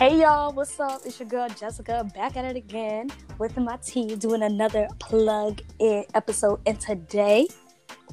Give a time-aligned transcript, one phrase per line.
[0.00, 1.02] Hey y'all, what's up?
[1.04, 6.06] It's your girl Jessica back at it again with my team doing another plug in
[6.14, 6.58] episode.
[6.64, 7.46] And today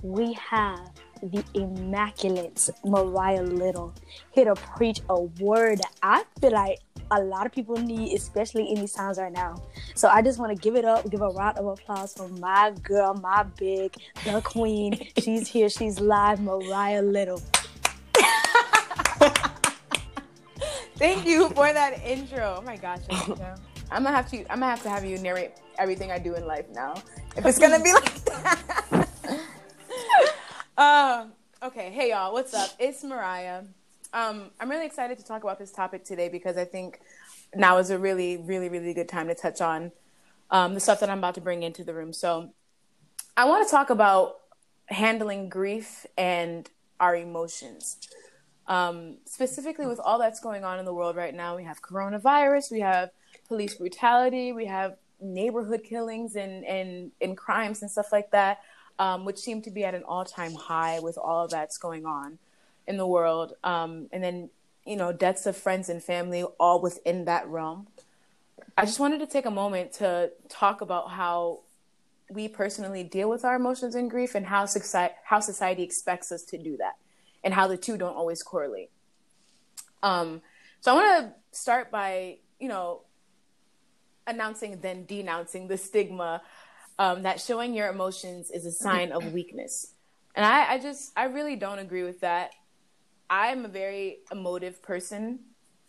[0.03, 0.91] we have
[1.23, 3.95] the immaculate Mariah Little
[4.31, 6.79] here to preach a word I feel like
[7.09, 9.55] a lot of people need, especially in these times right now.
[9.95, 12.73] So I just want to give it up, give a round of applause for my
[12.83, 13.95] girl, my big,
[14.25, 15.07] the queen.
[15.19, 17.41] She's here, she's live, Mariah Little.
[20.97, 22.55] Thank you for that intro.
[22.57, 23.01] Oh my gosh,
[23.91, 24.39] I'm gonna have to.
[24.51, 26.95] I'm gonna have to have you narrate everything I do in life now.
[27.35, 29.07] If it's gonna be like that.
[30.77, 31.33] um.
[31.61, 31.91] Okay.
[31.91, 32.33] Hey y'all.
[32.33, 32.71] What's up?
[32.79, 33.61] It's Mariah.
[34.11, 34.49] Um.
[34.59, 36.99] I'm really excited to talk about this topic today because I think
[37.55, 39.91] now is a really, really, really good time to touch on
[40.49, 42.11] um, the stuff that I'm about to bring into the room.
[42.11, 42.49] So,
[43.35, 44.37] I want to talk about
[44.87, 46.67] handling grief and
[46.99, 47.97] our emotions.
[48.67, 52.71] Um, specifically, with all that's going on in the world right now, we have coronavirus,
[52.71, 53.11] we have
[53.47, 58.59] police brutality, we have neighborhood killings and, and, and crimes and stuff like that,
[58.99, 62.05] um, which seem to be at an all time high with all of that's going
[62.05, 62.39] on
[62.87, 63.53] in the world.
[63.63, 64.49] Um, and then,
[64.85, 67.87] you know, deaths of friends and family, all within that realm.
[68.77, 71.61] I just wanted to take a moment to talk about how
[72.29, 76.43] we personally deal with our emotions and grief and how society, how society expects us
[76.43, 76.97] to do that
[77.47, 78.89] and how the two don't always correlate.
[80.03, 80.41] Um,
[80.81, 83.03] so I want to start by, you know,
[84.27, 86.41] announcing then denouncing the stigma
[86.99, 89.93] um, that showing your emotions is a sign of weakness.
[90.35, 92.51] And I, I just, I really don't agree with that.
[93.29, 95.39] I'm a very emotive person.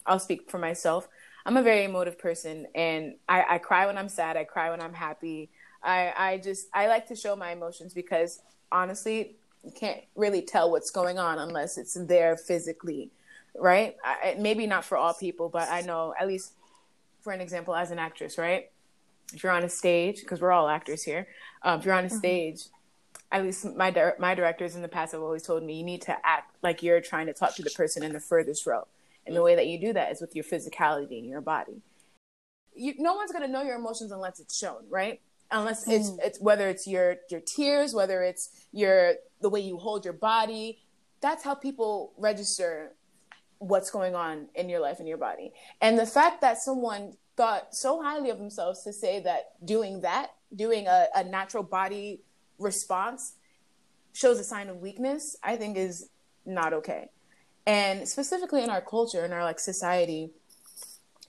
[0.07, 1.09] I'll speak for myself.
[1.45, 4.37] I'm a very emotive person, and I, I cry when I'm sad.
[4.37, 5.51] I cry when I'm happy.
[5.83, 10.71] I, I just, I like to show my emotions because honestly, you can't really tell
[10.71, 13.11] what's going on unless it's there physically,
[13.57, 13.97] right?
[14.05, 16.53] I, maybe not for all people, but I know at least
[17.29, 18.71] for an example, as an actress, right?
[19.35, 21.29] If you're on a stage, because we're all actors here,
[21.63, 22.17] um, if you're on a mm-hmm.
[22.17, 22.63] stage,
[23.31, 26.01] at least my di- my directors in the past have always told me you need
[26.03, 28.87] to act like you're trying to talk to the person in the furthest row,
[29.27, 31.83] and the way that you do that is with your physicality in your body.
[32.75, 35.21] You, no one's gonna know your emotions unless it's shown, right?
[35.51, 35.93] Unless mm.
[35.93, 40.15] it's it's whether it's your your tears, whether it's your the way you hold your
[40.15, 40.81] body.
[41.21, 42.93] That's how people register
[43.59, 45.53] what's going on in your life and your body.
[45.81, 50.31] And the fact that someone thought so highly of themselves to say that doing that,
[50.55, 52.21] doing a, a natural body
[52.59, 53.35] response,
[54.13, 56.11] shows a sign of weakness, I think is
[56.45, 57.11] not okay.
[57.67, 60.31] And specifically in our culture, in our like society,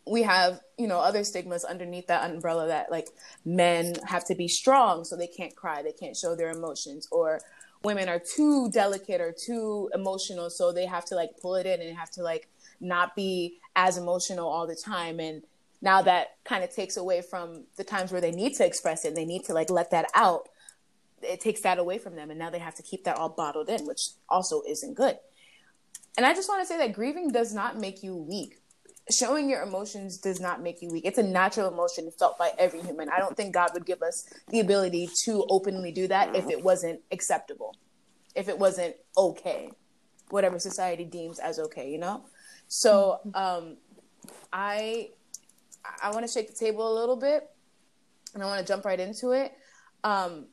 [0.08, 3.10] we have you know other stigmas underneath that umbrella that like
[3.46, 7.40] men have to be strong so they can't cry they can't show their emotions or
[7.84, 11.82] women are too delicate or too emotional so they have to like pull it in
[11.82, 12.48] and have to like
[12.82, 15.20] not be as emotional all the time.
[15.20, 15.44] And
[15.82, 19.10] now that kind of takes away from the times where they need to express it
[19.10, 20.50] and they need to like let that out
[21.22, 23.68] it takes that away from them and now they have to keep that all bottled
[23.68, 25.18] in which also isn't good.
[26.18, 28.59] And i just want to say that grieving does not make you weak
[29.12, 31.06] showing your emotions does not make you weak.
[31.06, 33.10] It's a natural emotion felt by every human.
[33.10, 36.64] I don't think God would give us the ability to openly do that if it
[36.64, 37.76] wasn't acceptable,
[38.36, 39.72] if it wasn't okay,
[40.30, 42.24] whatever society deems as okay, you know?
[42.68, 43.78] So um,
[44.54, 45.10] I
[46.02, 47.50] I want to shake the table a little bit
[48.34, 49.54] and I want to jump right into it.
[50.04, 50.46] Um,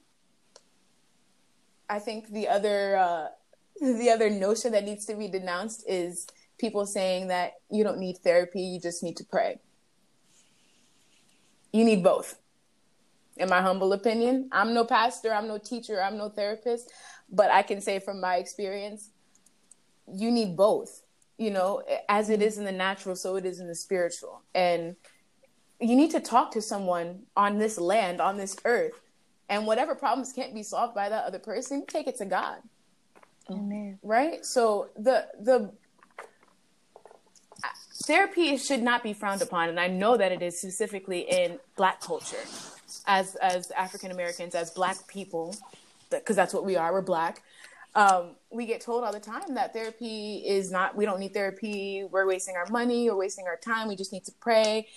[1.89, 3.27] I think the other uh,
[3.81, 6.27] the other notion that needs to be denounced is
[6.59, 9.59] people saying that you don't need therapy, you just need to pray.
[11.73, 12.39] You need both.
[13.37, 16.91] In my humble opinion, I'm no pastor, I'm no teacher, I'm no therapist,
[17.31, 19.11] but I can say from my experience,
[20.11, 21.03] you need both.
[21.37, 24.43] You know, as it is in the natural, so it is in the spiritual.
[24.55, 24.97] And
[25.79, 28.99] you need to talk to someone on this land, on this earth.
[29.51, 32.57] And whatever problems can't be solved by that other person, take it to God.
[33.51, 33.99] Amen.
[34.03, 34.45] Right?
[34.45, 35.73] So the the
[38.05, 42.01] therapy should not be frowned upon, and I know that it is specifically in Black
[42.01, 42.45] culture,
[43.07, 45.55] as as African Americans, as Black people,
[46.11, 46.93] because that's what we are.
[46.93, 47.43] We're Black.
[47.95, 50.95] Um, we get told all the time that therapy is not.
[50.95, 52.05] We don't need therapy.
[52.05, 53.09] We're wasting our money.
[53.09, 53.89] We're wasting our time.
[53.89, 54.89] We just need to pray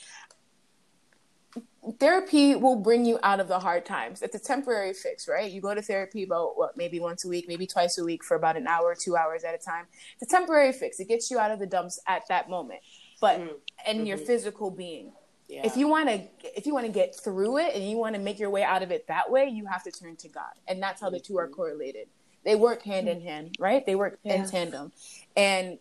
[1.99, 4.21] therapy will bring you out of the hard times.
[4.21, 5.51] It's a temporary fix, right?
[5.51, 8.35] You go to therapy about what, maybe once a week, maybe twice a week for
[8.35, 9.85] about an hour, two hours at a time.
[10.19, 10.99] It's a temporary fix.
[10.99, 12.81] It gets you out of the dumps at that moment,
[13.21, 13.51] but mm-hmm.
[13.89, 14.25] in your mm-hmm.
[14.25, 15.13] physical being.
[15.47, 15.65] Yeah.
[15.65, 18.21] If you want to, if you want to get through it and you want to
[18.21, 20.81] make your way out of it that way, you have to turn to God, and
[20.81, 21.15] that's how mm-hmm.
[21.15, 21.55] the two are mm-hmm.
[21.55, 22.07] correlated.
[22.45, 23.83] They work hand in hand, right?
[23.83, 24.35] They work yeah.
[24.35, 24.91] in tandem,
[25.35, 25.79] and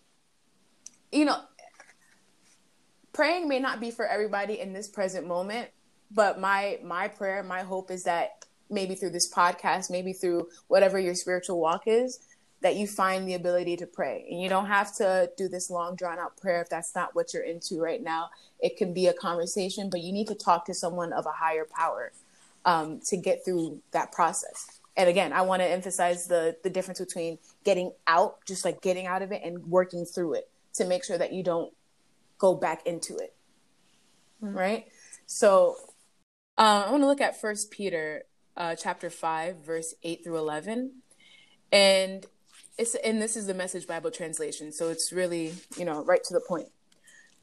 [1.12, 1.38] you know,
[3.12, 5.68] praying may not be for everybody in this present moment,
[6.10, 10.98] but my my prayer, my hope is that maybe through this podcast, maybe through whatever
[10.98, 12.20] your spiritual walk is,
[12.60, 14.26] that you find the ability to pray.
[14.30, 17.32] And you don't have to do this long drawn out prayer if that's not what
[17.32, 18.30] you're into right now.
[18.60, 21.66] It can be a conversation, but you need to talk to someone of a higher
[21.70, 22.12] power
[22.64, 24.80] um, to get through that process.
[24.96, 29.06] And again, I want to emphasize the the difference between getting out, just like getting
[29.06, 31.72] out of it, and working through it to make sure that you don't
[32.38, 33.34] go back into it.
[34.42, 34.58] Mm-hmm.
[34.58, 34.86] Right.
[35.26, 35.76] So
[36.58, 38.24] I want to look at First Peter
[38.56, 41.02] uh, chapter five, verse eight through eleven,
[41.70, 42.26] and
[42.76, 46.34] it's and this is the Message Bible translation, so it's really you know right to
[46.34, 46.68] the point.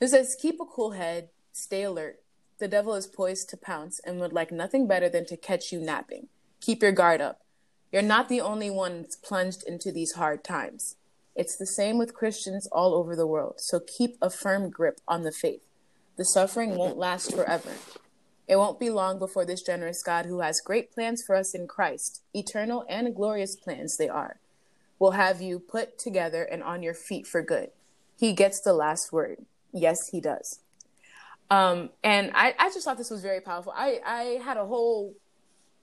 [0.02, 2.20] It says, "Keep a cool head, stay alert.
[2.60, 5.80] The devil is poised to pounce and would like nothing better than to catch you
[5.80, 6.28] napping.
[6.60, 7.42] Keep your guard up.
[7.92, 10.98] You're not the only one plunged into these hard times.
[11.36, 13.56] It's the same with Christians all over the world.
[13.58, 15.62] So keep a firm grip on the faith.
[16.18, 17.72] The suffering won't last forever.
[18.48, 21.68] It won't be long before this generous God, who has great plans for us in
[21.68, 24.40] Christ, eternal and glorious plans they are,
[25.00, 27.72] will have you put together and on your feet for good.
[28.18, 29.46] He gets the last word.
[29.74, 30.60] Yes, he does.
[31.50, 33.74] Um, and I, I just thought this was very powerful.
[33.76, 35.16] I, I had a whole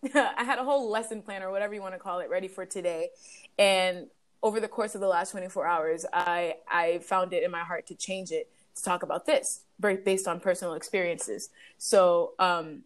[0.14, 2.66] I had a whole lesson plan or whatever you want to call it ready for
[2.66, 3.10] today.
[3.58, 4.08] And
[4.42, 7.86] over the course of the last 24 hours, I, I found it in my heart
[7.86, 9.60] to change it to talk about this
[10.04, 11.50] based on personal experiences.
[11.78, 12.82] So um,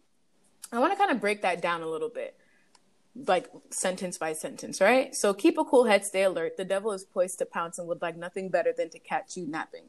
[0.71, 2.35] I want to kind of break that down a little bit,
[3.27, 5.15] like sentence by sentence, right?
[5.15, 6.57] So keep a cool head, stay alert.
[6.57, 9.47] The devil is poised to pounce and would like nothing better than to catch you
[9.47, 9.85] napping.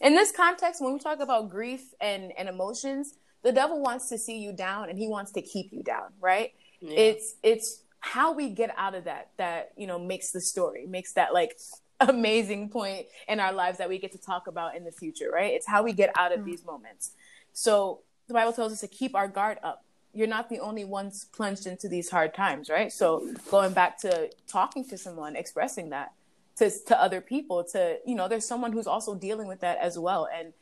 [0.00, 4.18] In this context, when we talk about grief and, and emotions, the devil wants to
[4.18, 6.52] see you down and he wants to keep you down, right?
[6.80, 6.98] Yeah.
[6.98, 11.12] It's it's how we get out of that that you know makes the story makes
[11.14, 11.58] that like
[12.00, 15.52] amazing point in our lives that we get to talk about in the future right?
[15.52, 16.44] It's how we get out of mm.
[16.44, 17.12] these moments.
[17.52, 19.84] So the bible tells us to keep our guard up.
[20.14, 22.92] You're not the only ones plunged into these hard times right?
[22.92, 26.12] So going back to talking to someone expressing that
[26.56, 29.98] to, to other people to you know there's someone who's also dealing with that as
[29.98, 30.28] well.
[30.32, 30.52] And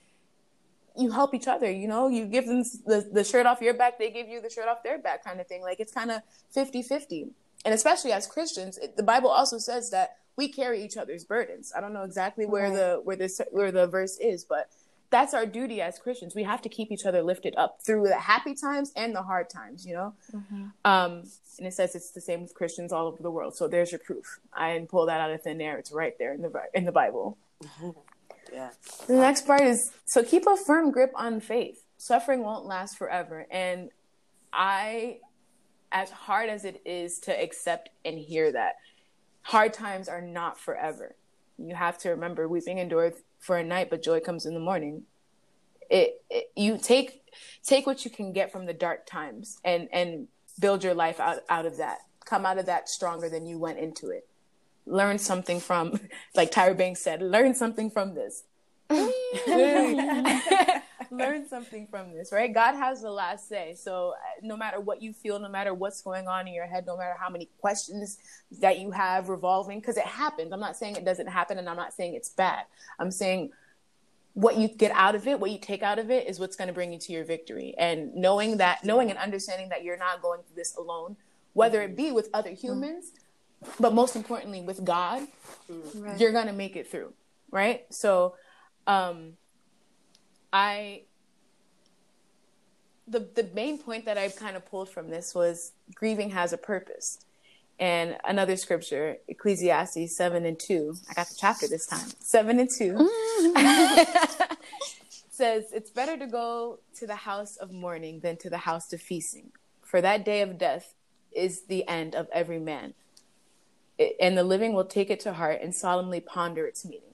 [0.99, 2.09] you help each other you know?
[2.09, 4.83] You give them the, the shirt off your back they give you the shirt off
[4.83, 5.61] their back kind of thing.
[5.61, 6.23] Like it's kind of
[6.57, 7.29] 50-50
[7.67, 11.73] and especially as christians it, the bible also says that we carry each other's burdens
[11.77, 12.77] i don't know exactly where right.
[12.77, 14.71] the where this where the verse is but
[15.11, 18.19] that's our duty as christians we have to keep each other lifted up through the
[18.19, 20.65] happy times and the hard times you know mm-hmm.
[20.85, 21.23] um,
[21.59, 24.01] and it says it's the same with christians all over the world so there's your
[24.01, 26.85] proof i didn't pull that out of thin air it's right there in the in
[26.85, 27.91] the bible mm-hmm.
[28.53, 28.71] Yeah.
[29.07, 31.83] The next part is so keep a firm grip on faith.
[31.99, 33.47] Suffering won't last forever.
[33.51, 33.91] And
[34.53, 35.19] I,
[35.93, 38.77] as hard as it is to accept and hear that,
[39.47, 41.17] hard times are not forever.
[41.59, 45.03] You have to remember weeping endured for a night, but joy comes in the morning.
[45.89, 47.23] It, it, you take
[47.63, 50.29] take what you can get from the dark times and and
[50.61, 51.99] build your life out, out of that.
[52.25, 54.29] Come out of that stronger than you went into it
[54.87, 56.01] learn something from,
[56.35, 58.45] like Tyra Banks said, learn something from this.
[61.11, 62.53] learn something from this, right?
[62.53, 63.75] God has the last say.
[63.75, 66.87] So uh, no matter what you feel, no matter what's going on in your head,
[66.87, 68.19] no matter how many questions
[68.61, 70.53] that you have revolving, because it happens.
[70.53, 72.65] I'm not saying it doesn't happen and I'm not saying it's bad.
[72.99, 73.51] I'm saying
[74.35, 76.69] what you get out of it, what you take out of it is what's going
[76.69, 77.75] to bring you to your victory.
[77.79, 81.17] And knowing that, knowing and understanding that you're not going through this alone,
[81.55, 83.23] whether it be with other humans, mm-hmm
[83.81, 85.27] but most importantly with god
[85.95, 86.21] right.
[86.21, 87.13] you're gonna make it through
[87.51, 88.35] right so
[88.87, 89.33] um
[90.57, 91.03] i
[93.07, 96.59] the the main point that i kind of pulled from this was grieving has a
[96.59, 97.19] purpose.
[97.79, 102.71] And another scripture ecclesiastes 7 and 2 i got the chapter this time 7 and
[102.71, 104.57] 2 mm.
[105.31, 109.03] says it's better to go to the house of mourning than to the house of
[109.03, 109.53] feasting
[109.87, 110.95] for that day of death
[111.35, 112.95] is the end of every man.
[114.21, 117.06] And the living will take it to heart and solemnly ponder its meaning.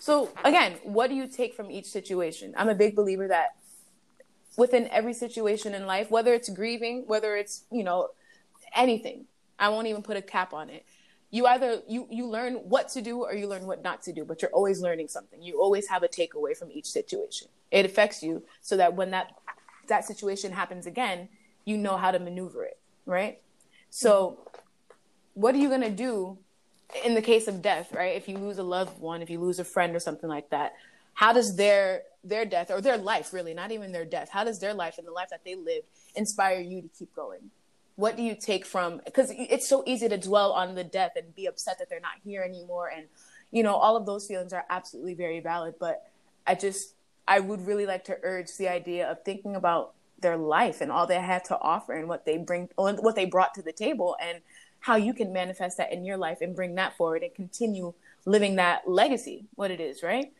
[0.00, 2.54] So, again, what do you take from each situation?
[2.56, 3.56] I'm a big believer that
[4.56, 8.08] within every situation in life, whether it's grieving, whether it's, you know,
[8.74, 9.26] anything,
[9.58, 10.86] I won't even put a cap on it.
[11.30, 14.24] You either you you learn what to do or you learn what not to do,
[14.24, 15.42] but you're always learning something.
[15.42, 17.48] You always have a takeaway from each situation.
[17.70, 19.34] It affects you so that when that
[19.88, 21.28] that situation happens again,
[21.66, 23.42] you know how to maneuver it, right?
[23.90, 24.48] So
[25.34, 26.38] what are you going to do
[27.04, 28.16] in the case of death, right?
[28.16, 30.74] If you lose a loved one, if you lose a friend or something like that,
[31.14, 34.60] how does their their death or their life really, not even their death, how does
[34.60, 37.50] their life and the life that they lived inspire you to keep going?
[37.96, 41.34] What do you take from because it's so easy to dwell on the death and
[41.34, 43.06] be upset that they're not here anymore and
[43.50, 46.06] you know all of those feelings are absolutely very valid, but
[46.46, 46.94] I just
[47.26, 51.06] I would really like to urge the idea of thinking about their life and all
[51.06, 54.40] they had to offer and what they bring, what they brought to the table, and
[54.80, 57.92] how you can manifest that in your life and bring that forward and continue
[58.24, 60.32] living that legacy, what it is, right?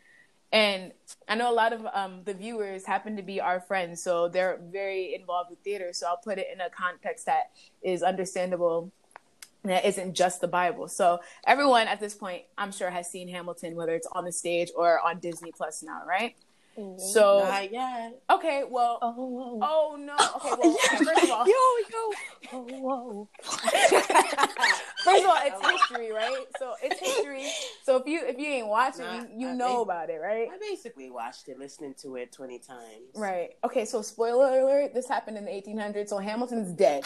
[0.53, 0.93] And
[1.29, 4.59] I know a lot of um, the viewers happen to be our friends, so they're
[4.61, 5.91] very involved with theater.
[5.93, 8.91] So I'll put it in a context that is understandable
[9.65, 10.89] that isn't just the Bible.
[10.89, 14.71] So everyone at this point, I'm sure, has seen Hamilton, whether it's on the stage
[14.75, 16.35] or on Disney Plus now, right?
[16.99, 18.21] So not yet.
[18.31, 19.59] Okay, well, Oh, whoa.
[19.63, 20.17] oh no.
[20.37, 21.55] Okay, well, okay, first of all, yo,
[21.91, 22.13] yo.
[22.53, 23.29] Oh, whoa.
[25.05, 26.45] first of all, it's history, right?
[26.59, 27.47] So it's history.
[27.85, 30.49] So if you if you ain't watching, Nah, you, you I know about it, right?
[30.53, 32.81] I basically watched it, listening to it 20 times.
[33.15, 33.51] Right.
[33.65, 37.05] Okay, so spoiler alert, this happened in the 1800s, so Hamilton's dead.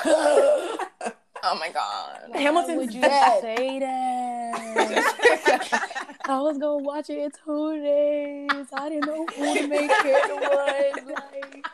[1.46, 2.30] Oh my god.
[2.32, 3.40] Hamilton's Why would you dead.
[3.42, 5.90] say that?
[6.26, 8.66] I was gonna watch it in two days.
[8.72, 10.94] I didn't know who the main character was.
[11.06, 11.66] Like,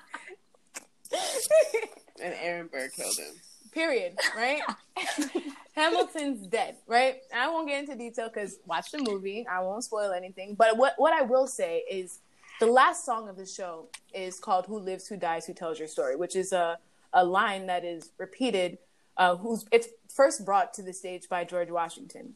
[2.23, 3.35] And Aaron Burr killed him.
[3.73, 4.19] Period.
[4.37, 4.61] Right?
[5.75, 7.19] Hamilton's dead, right?
[7.35, 9.47] I won't get into detail because watch the movie.
[9.47, 10.54] I won't spoil anything.
[10.54, 12.19] But what, what I will say is
[12.59, 15.88] the last song of the show is called Who Lives, Who Dies, Who Tells Your
[15.88, 16.78] Story, which is a,
[17.12, 18.78] a line that is repeated,
[19.16, 22.35] uh, who's it's first brought to the stage by George Washington.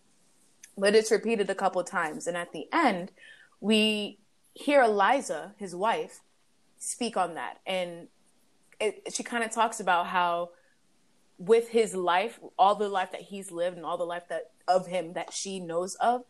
[0.77, 2.27] But it's repeated a couple times.
[2.27, 3.13] And at the end,
[3.61, 4.19] we
[4.55, 6.21] hear Eliza, his wife,
[6.79, 7.59] speak on that.
[7.67, 8.09] And
[8.81, 10.51] it, she kind of talks about how
[11.39, 14.87] with his life, all the life that he's lived and all the life that of
[14.87, 16.23] him that she knows of,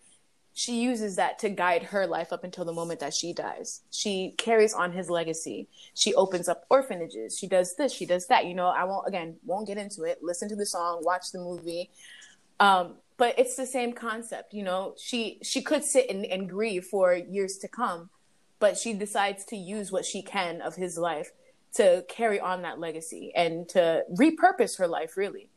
[0.57, 3.83] she uses that to guide her life up until the moment that she dies.
[3.91, 5.69] She carries on his legacy.
[5.95, 7.37] She opens up orphanages.
[7.37, 7.93] She does this.
[7.93, 8.47] She does that.
[8.47, 10.21] You know, I won't again won't get into it.
[10.23, 11.91] Listen to the song, watch the movie.
[12.61, 14.55] Um, but it's the same concept.
[14.55, 18.11] You know, she she could sit and, and grieve for years to come,
[18.59, 21.33] but she decides to use what she can of his life
[21.75, 25.51] to carry on that legacy and to repurpose her life really.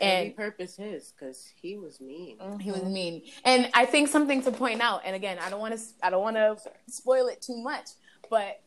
[0.00, 2.38] And And repurpose his because he was mean.
[2.38, 2.58] Mm-hmm.
[2.60, 3.22] he was mean.
[3.44, 6.22] And I think something to point out, and again, I don't want to, I don't
[6.22, 7.90] want to spoil it too much,
[8.30, 8.60] but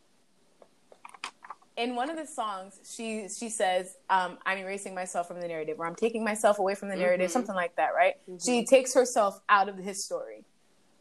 [1.82, 5.80] in one of the songs, she she says, um, "I'm erasing myself from the narrative,"
[5.80, 7.34] or "I'm taking myself away from the narrative," Mhm.
[7.34, 8.16] something like that, right?
[8.44, 10.46] She takes herself out of his story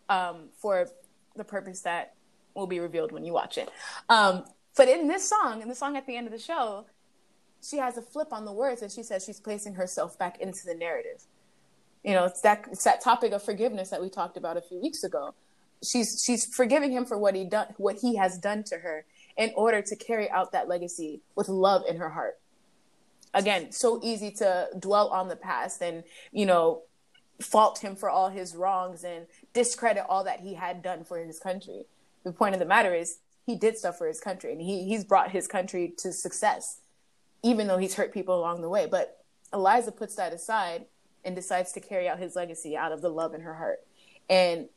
[0.08, 0.88] um, for
[1.36, 2.14] the purpose that
[2.54, 3.68] will be revealed when you watch it.
[4.08, 4.44] Um,
[4.76, 6.86] but in this song, in the song at the end of the show,
[7.62, 10.64] she has a flip on the words, and she says she's placing herself back into
[10.64, 11.22] the narrative
[12.02, 14.80] you know it's that it's that topic of forgiveness that we talked about a few
[14.80, 15.34] weeks ago
[15.84, 19.04] she's she's forgiving him for what he done what he has done to her
[19.40, 22.38] in order to carry out that legacy with love in her heart
[23.34, 26.82] again so easy to dwell on the past and you know
[27.40, 31.40] fault him for all his wrongs and discredit all that he had done for his
[31.40, 31.86] country
[32.22, 35.04] the point of the matter is he did stuff for his country and he, he's
[35.04, 36.80] brought his country to success
[37.42, 40.84] even though he's hurt people along the way but eliza puts that aside
[41.24, 43.80] and decides to carry out his legacy out of the love in her heart.
[44.28, 44.68] And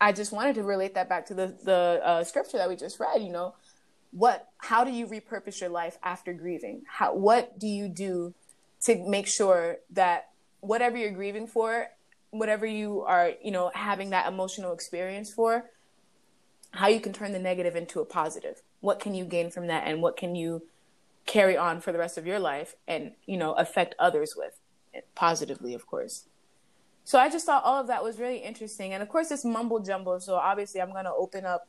[0.00, 2.98] I just wanted to relate that back to the the uh, scripture that we just
[2.98, 3.22] read.
[3.22, 3.54] You know,
[4.12, 4.48] what?
[4.58, 6.82] How do you repurpose your life after grieving?
[6.86, 7.14] How?
[7.14, 8.34] What do you do
[8.82, 11.88] to make sure that whatever you're grieving for,
[12.30, 15.70] whatever you are, you know, having that emotional experience for,
[16.72, 18.62] how you can turn the negative into a positive?
[18.80, 20.62] What can you gain from that, and what can you
[21.24, 24.58] carry on for the rest of your life, and you know, affect others with?
[25.14, 26.24] positively, of course.
[27.04, 29.80] So I just thought all of that was really interesting, and of course, it's mumble
[29.80, 30.20] jumble.
[30.20, 31.66] So obviously, I'm going to open up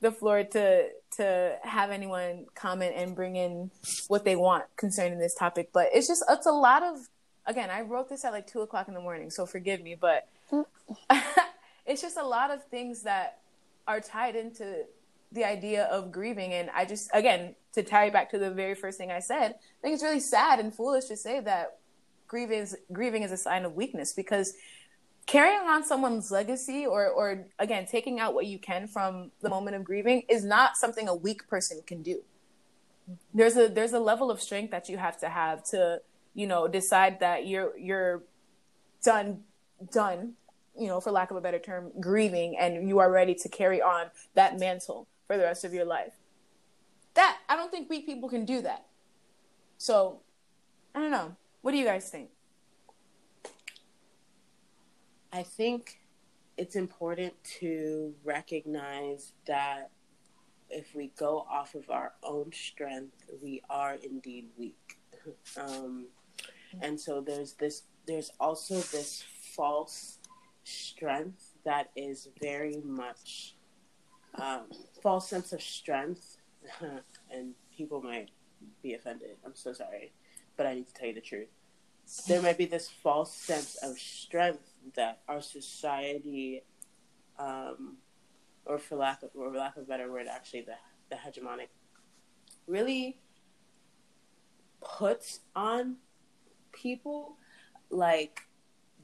[0.00, 3.70] the floor to to have anyone comment and bring in
[4.08, 5.70] what they want concerning this topic.
[5.72, 6.98] But it's just it's a lot of
[7.46, 7.70] again.
[7.70, 10.28] I wrote this at like two o'clock in the morning, so forgive me, but
[11.86, 13.40] it's just a lot of things that
[13.86, 14.84] are tied into
[15.32, 16.52] the idea of grieving.
[16.52, 19.82] And I just again to tie back to the very first thing I said, I
[19.82, 21.78] think it's really sad and foolish to say that
[22.26, 24.54] grieving is, grieving is a sign of weakness because
[25.26, 29.76] carrying on someone's legacy or or again taking out what you can from the moment
[29.76, 32.22] of grieving is not something a weak person can do.
[33.34, 36.00] There's a there's a level of strength that you have to have to
[36.34, 38.22] you know decide that you're you're
[39.02, 39.42] done
[39.92, 40.34] done
[40.78, 43.82] you know for lack of a better term grieving and you are ready to carry
[43.82, 46.14] on that mantle for the rest of your life.
[47.14, 48.86] That i don't think weak people can do that.
[49.76, 50.20] So
[50.94, 51.36] i don't know.
[51.62, 52.30] What do you guys think
[55.36, 56.00] I think
[56.56, 59.90] it's important to recognize that
[60.70, 64.98] if we go off of our own strength, we are indeed weak.
[65.58, 66.06] Um,
[66.80, 69.24] and so there's this, there's also this
[69.56, 70.18] false
[70.62, 73.56] strength that is very much
[74.36, 74.66] um,
[75.02, 76.36] false sense of strength,
[77.32, 78.30] and people might
[78.84, 79.36] be offended.
[79.44, 80.12] I'm so sorry,
[80.56, 81.48] but I need to tell you the truth.
[82.28, 86.62] There might be this false sense of strength that our society,
[87.38, 87.96] um,
[88.64, 90.76] or for lack of or lack of a better word, actually the
[91.10, 91.68] the hegemonic,
[92.66, 93.18] really
[94.80, 95.96] puts on
[96.72, 97.36] people,
[97.90, 98.42] like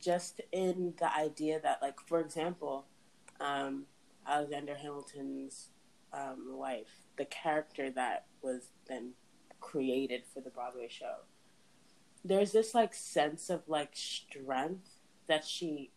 [0.01, 2.87] just in the idea that, like for example,
[3.41, 3.85] um,
[4.27, 5.69] Alexander Hamilton's
[6.13, 9.13] um, wife, the character that was then
[9.61, 11.17] created for the Broadway show.
[12.25, 15.91] There's this like sense of like strength that she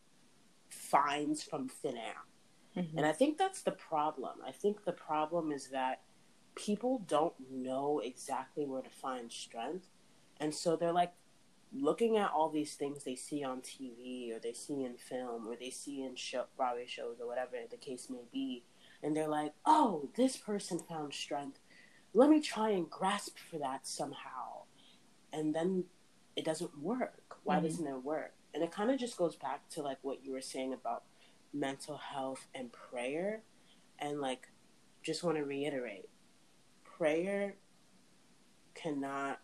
[0.70, 2.24] finds from thin air.
[2.78, 2.98] Mm-hmm.
[2.98, 4.40] And I think that's the problem.
[4.46, 6.02] I think the problem is that
[6.56, 9.88] people don't know exactly where to find strength.
[10.40, 11.14] And so they're like
[11.74, 15.56] looking at all these things they see on TV or they see in film or
[15.56, 18.64] they see in show, Broadway shows or whatever the case may be.
[19.04, 21.60] And they're like, oh, this person found strength.
[22.14, 24.64] Let me try and grasp for that somehow.
[25.34, 25.86] And then
[26.36, 27.38] it doesn't work.
[27.44, 27.66] Why mm-hmm.
[27.66, 28.34] doesn't it work?
[28.56, 31.04] And it kind of just goes back to like what you were saying about
[31.54, 33.44] mental health and prayer.
[34.00, 34.48] And like,
[35.04, 36.10] just want to reiterate
[36.98, 37.56] prayer
[38.74, 39.40] cannot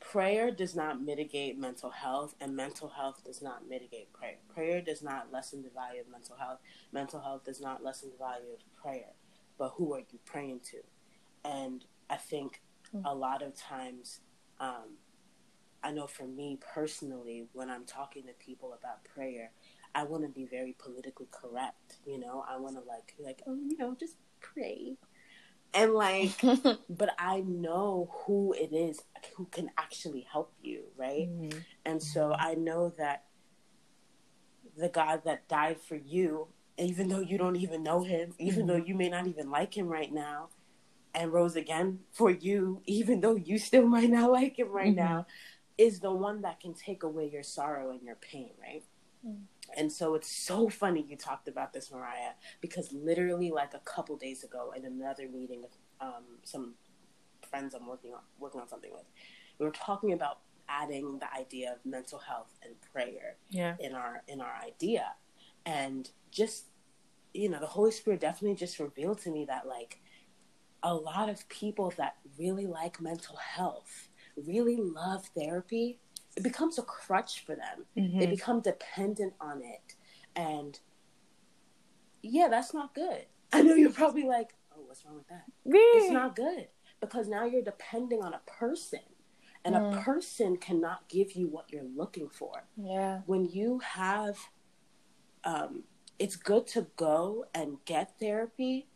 [0.00, 5.02] prayer does not mitigate mental health and mental health does not mitigate prayer prayer does
[5.02, 6.58] not lessen the value of mental health
[6.92, 9.12] mental health does not lessen the value of prayer
[9.58, 10.78] but who are you praying to
[11.44, 12.60] and i think
[12.94, 13.04] mm-hmm.
[13.06, 14.20] a lot of times
[14.58, 14.96] um,
[15.82, 19.50] i know for me personally when i'm talking to people about prayer
[19.94, 23.54] i want to be very politically correct you know i want to like like oh
[23.54, 24.96] you know just pray
[25.74, 26.40] and like
[26.90, 29.02] but i know who it is
[29.36, 31.58] who can actually help you right mm-hmm.
[31.84, 33.24] and so i know that
[34.76, 38.68] the god that died for you even though you don't even know him even mm-hmm.
[38.68, 40.48] though you may not even like him right now
[41.14, 45.04] and rose again for you even though you still might not like him right mm-hmm.
[45.04, 45.26] now
[45.80, 48.84] is the one that can take away your sorrow and your pain right
[49.26, 49.36] mm.
[49.76, 54.16] And so it's so funny you talked about this, Mariah, because literally like a couple
[54.16, 56.74] days ago in another meeting with um, some
[57.48, 59.04] friends I'm working on working on something with,
[59.58, 60.38] we were talking about
[60.68, 63.76] adding the idea of mental health and prayer yeah.
[63.80, 65.12] in our in our idea,
[65.66, 66.66] and just
[67.34, 70.00] you know the Holy Spirit definitely just revealed to me that like
[70.82, 75.98] a lot of people that really like mental health really love therapy
[76.36, 77.86] it becomes a crutch for them.
[77.96, 78.18] Mm-hmm.
[78.18, 79.96] They become dependent on it.
[80.36, 80.78] And
[82.22, 83.26] yeah, that's not good.
[83.52, 85.44] I know you're probably like, oh, what's wrong with that?
[85.64, 86.68] It's not good
[87.00, 89.00] because now you're depending on a person.
[89.64, 89.98] And mm.
[89.98, 92.64] a person cannot give you what you're looking for.
[92.76, 93.20] Yeah.
[93.26, 94.38] When you have,
[95.44, 95.82] um,
[96.18, 98.88] it's good to go and get therapy,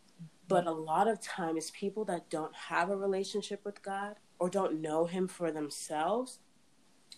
[0.47, 4.81] but a lot of times people that don't have a relationship with God or don't
[4.81, 6.39] know Him for themselves,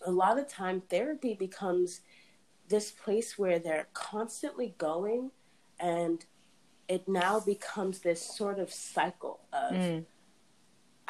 [0.04, 2.00] a lot of time therapy becomes
[2.68, 5.30] this place where they're constantly going
[5.80, 6.24] and
[6.88, 10.04] it now becomes this sort of cycle of mm.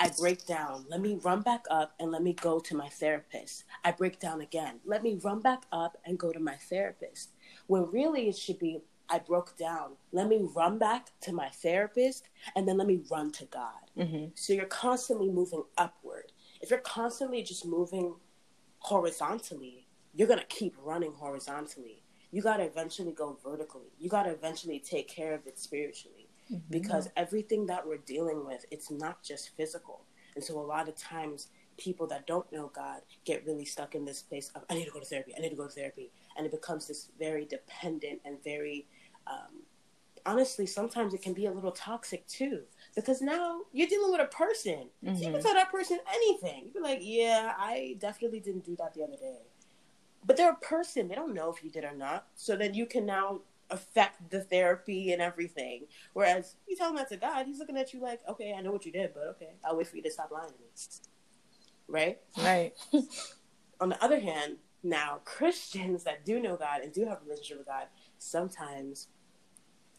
[0.01, 3.65] I break down, let me run back up and let me go to my therapist.
[3.85, 7.31] I break down again, let me run back up and go to my therapist.
[7.67, 12.29] When really it should be I broke down, let me run back to my therapist
[12.55, 13.91] and then let me run to God.
[13.97, 14.27] Mm-hmm.
[14.35, 16.33] So you're constantly moving upward.
[16.61, 18.15] If you're constantly just moving
[18.81, 22.03] horizontally, you're going to keep running horizontally.
[22.31, 23.93] You got to eventually go vertically.
[23.99, 26.61] You got to eventually take care of it spiritually mm-hmm.
[26.71, 30.03] because everything that we're dealing with, it's not just physical.
[30.35, 34.05] And so a lot of times people that don't know God get really stuck in
[34.05, 35.33] this place of I need to go to therapy.
[35.37, 38.87] I need to go to therapy, and it becomes this very dependent and very
[39.31, 39.63] um,
[40.27, 42.63] honestly, sometimes it can be a little toxic too
[42.95, 44.89] because now you're dealing with a person.
[45.05, 45.17] Mm-hmm.
[45.17, 46.65] So you can tell that person anything.
[46.67, 49.39] You be like, yeah, I definitely didn't do that the other day.
[50.25, 51.09] But they're a person.
[51.09, 52.27] They don't know if you did or not.
[52.35, 55.85] So then you can now affect the therapy and everything.
[56.13, 58.73] Whereas you tell him that to God, he's looking at you like, okay, I know
[58.73, 60.69] what you did, but okay, I'll wait for you to stop lying to me.
[61.87, 62.19] Right?
[62.39, 62.73] Right.
[63.81, 67.59] On the other hand, now Christians that do know God and do have a relationship
[67.59, 67.87] with God,
[68.19, 69.09] sometimes,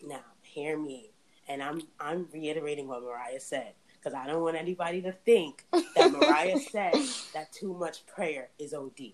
[0.04, 1.12] now, hear me
[1.50, 6.12] and I'm I'm reiterating what Mariah said because I don't want anybody to think that
[6.20, 6.94] Mariah said
[7.34, 9.14] that too much prayer is OD.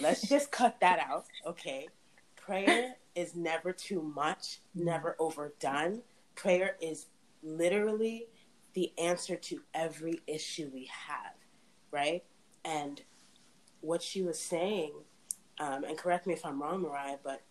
[0.00, 1.88] Let's just cut that out, okay?
[2.36, 6.02] Prayer is never too much, never overdone.
[6.36, 7.06] Prayer is
[7.42, 8.26] literally
[8.74, 11.34] the answer to every issue we have,
[11.90, 12.22] right?
[12.64, 13.02] And
[13.80, 14.92] what she was saying,
[15.58, 17.42] um, and correct me if I'm wrong, Mariah, but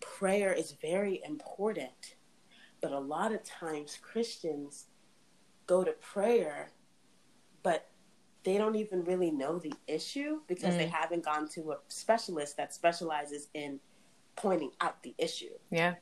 [0.00, 2.16] prayer is very important.
[2.80, 4.86] But a lot of times Christians
[5.66, 6.72] go to prayer,
[7.62, 7.88] but
[8.42, 10.78] they don't even really know the issue because mm.
[10.78, 13.78] they haven't gone to a specialist that specializes in
[14.36, 15.52] pointing out the issue.
[15.70, 15.94] Yeah.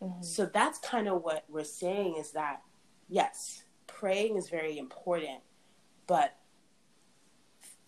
[0.00, 0.22] Mm-hmm.
[0.22, 2.62] So that's kind of what we're saying is that
[3.08, 5.40] yes, praying is very important,
[6.06, 6.36] but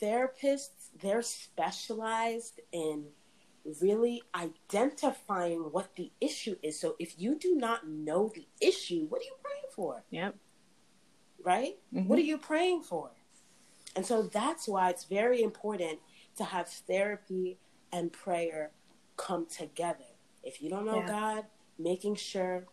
[0.03, 3.05] therapists, they're specialized in
[3.81, 6.81] really identifying what the issue is.
[6.81, 10.05] So if you do not know the issue, what are you praying for?
[10.11, 10.37] Yep.
[11.45, 11.79] Right?
[11.95, 12.09] Mm-hmm.
[12.09, 13.11] What are you praying for?
[13.95, 15.99] And so that's why it's very important
[16.37, 17.59] to have therapy
[17.93, 18.71] and prayer
[19.17, 20.05] come together.
[20.43, 21.07] If you don't know yeah.
[21.07, 21.45] God,
[21.79, 22.65] making sure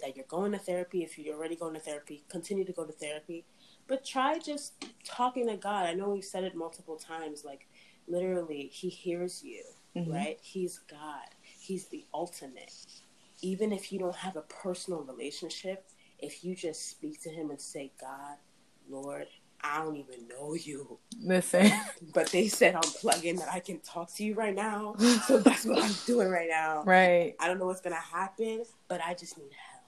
[0.00, 1.02] that you're going to therapy.
[1.02, 3.44] If you're already going to therapy, continue to go to therapy.
[3.86, 5.86] But try just talking to God.
[5.86, 7.44] I know we've said it multiple times.
[7.44, 7.66] Like,
[8.06, 9.64] literally, He hears you,
[9.96, 10.12] mm-hmm.
[10.12, 10.38] right?
[10.42, 12.74] He's God, He's the ultimate.
[13.42, 15.86] Even if you don't have a personal relationship,
[16.18, 18.36] if you just speak to Him and say, God,
[18.88, 19.26] Lord,
[19.62, 20.98] I don't even know you.
[21.22, 21.70] Listen.
[22.14, 24.94] But they said I'm plugging that I can talk to you right now.
[25.26, 26.82] So that's what I'm doing right now.
[26.84, 27.34] Right.
[27.38, 29.84] I don't know what's going to happen, but I just need help.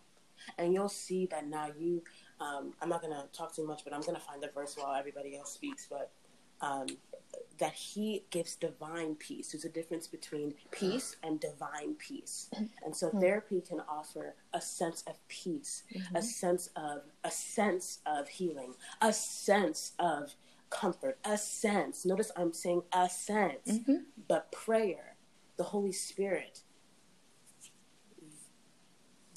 [0.59, 2.03] And you'll see that now you,
[2.41, 4.77] um, I'm not going to talk too much, but I'm going to find the verse
[4.77, 5.89] while everybody else speaks.
[5.91, 6.11] But
[6.61, 6.87] um,
[7.59, 9.53] that he gives divine peace.
[9.53, 12.51] There's a difference between peace and divine peace.
[12.85, 13.21] And so mm-hmm.
[13.21, 16.17] therapy can offer a sense of peace, mm-hmm.
[16.17, 20.35] a sense of a sense of healing, a sense of
[20.71, 22.05] comfort, a sense.
[22.05, 23.69] Notice I'm saying a sense.
[23.69, 23.97] Mm-hmm.
[24.27, 25.17] But prayer,
[25.57, 26.63] the Holy Spirit,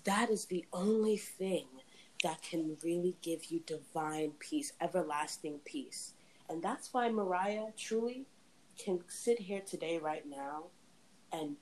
[0.05, 1.67] that is the only thing
[2.23, 6.13] that can really give you divine peace, everlasting peace.
[6.49, 8.25] And that's why Mariah truly
[8.77, 10.65] can sit here today, right now,
[11.31, 11.55] and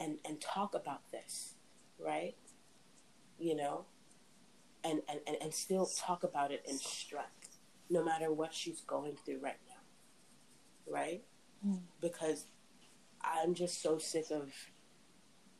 [0.00, 1.54] and and talk about this,
[1.98, 2.34] right?
[3.38, 3.84] You know,
[4.82, 7.58] and and and, and still talk about it in strength,
[7.90, 11.22] no matter what she's going through right now, right?
[11.66, 11.80] Mm.
[12.00, 12.46] Because
[13.22, 14.52] I'm just so sick of,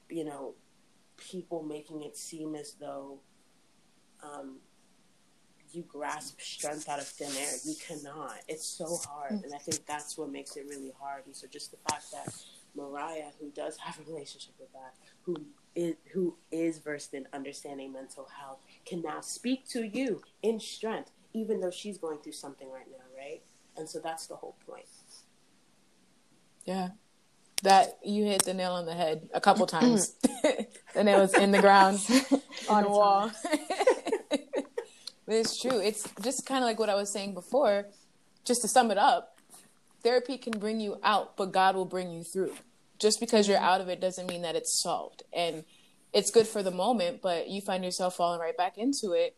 [0.08, 0.54] you know,
[1.16, 3.20] people making it seem as though
[4.22, 4.58] um,
[5.74, 7.52] you grasp strength out of thin air.
[7.64, 8.37] You cannot.
[8.48, 9.32] It's so hard.
[9.32, 11.26] And I think that's what makes it really hard.
[11.26, 12.34] And so just the fact that
[12.76, 15.37] Mariah, who does have a relationship with that, who
[15.74, 21.10] is who is versed in understanding mental health, can now speak to you in strength,
[21.32, 23.42] even though she's going through something right now, right?
[23.76, 24.87] And so that's the whole point.
[26.64, 26.90] Yeah.
[27.62, 30.14] That you hit the nail on the head a couple times.
[30.94, 31.98] the nail was in the ground,
[32.68, 33.30] on the wall.
[35.26, 35.80] It's true.
[35.80, 37.87] It's just kind of like what I was saying before.
[38.44, 39.38] Just to sum it up,
[40.02, 42.54] therapy can bring you out, but God will bring you through.
[42.98, 45.22] Just because you're out of it doesn't mean that it's solved.
[45.32, 45.64] And
[46.12, 49.37] it's good for the moment, but you find yourself falling right back into it.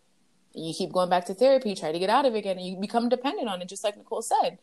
[0.54, 2.66] And you keep going back to therapy, try to get out of it again, and
[2.66, 4.58] you become dependent on it, just like Nicole said.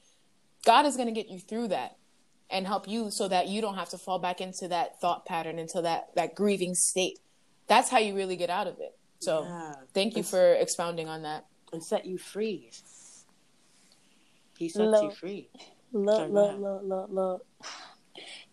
[0.65, 1.97] God is going to get you through that
[2.49, 5.57] and help you so that you don't have to fall back into that thought pattern,
[5.57, 7.19] into that, that grieving state.
[7.67, 8.97] That's how you really get out of it.
[9.23, 9.75] So yeah.
[9.93, 11.45] thank you for expounding on that.
[11.71, 12.69] And set you free.
[14.57, 15.49] He sets look, you free.
[15.91, 17.45] Look, look, look, look, look.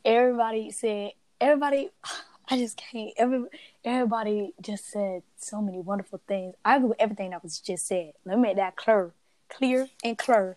[0.04, 1.90] Everybody said, everybody,
[2.50, 3.12] I just can't.
[3.16, 3.44] Every,
[3.84, 6.54] everybody just said so many wonderful things.
[6.64, 8.12] I agree with everything that was just said.
[8.24, 9.12] Let me make that clear,
[9.48, 10.56] clear and clear.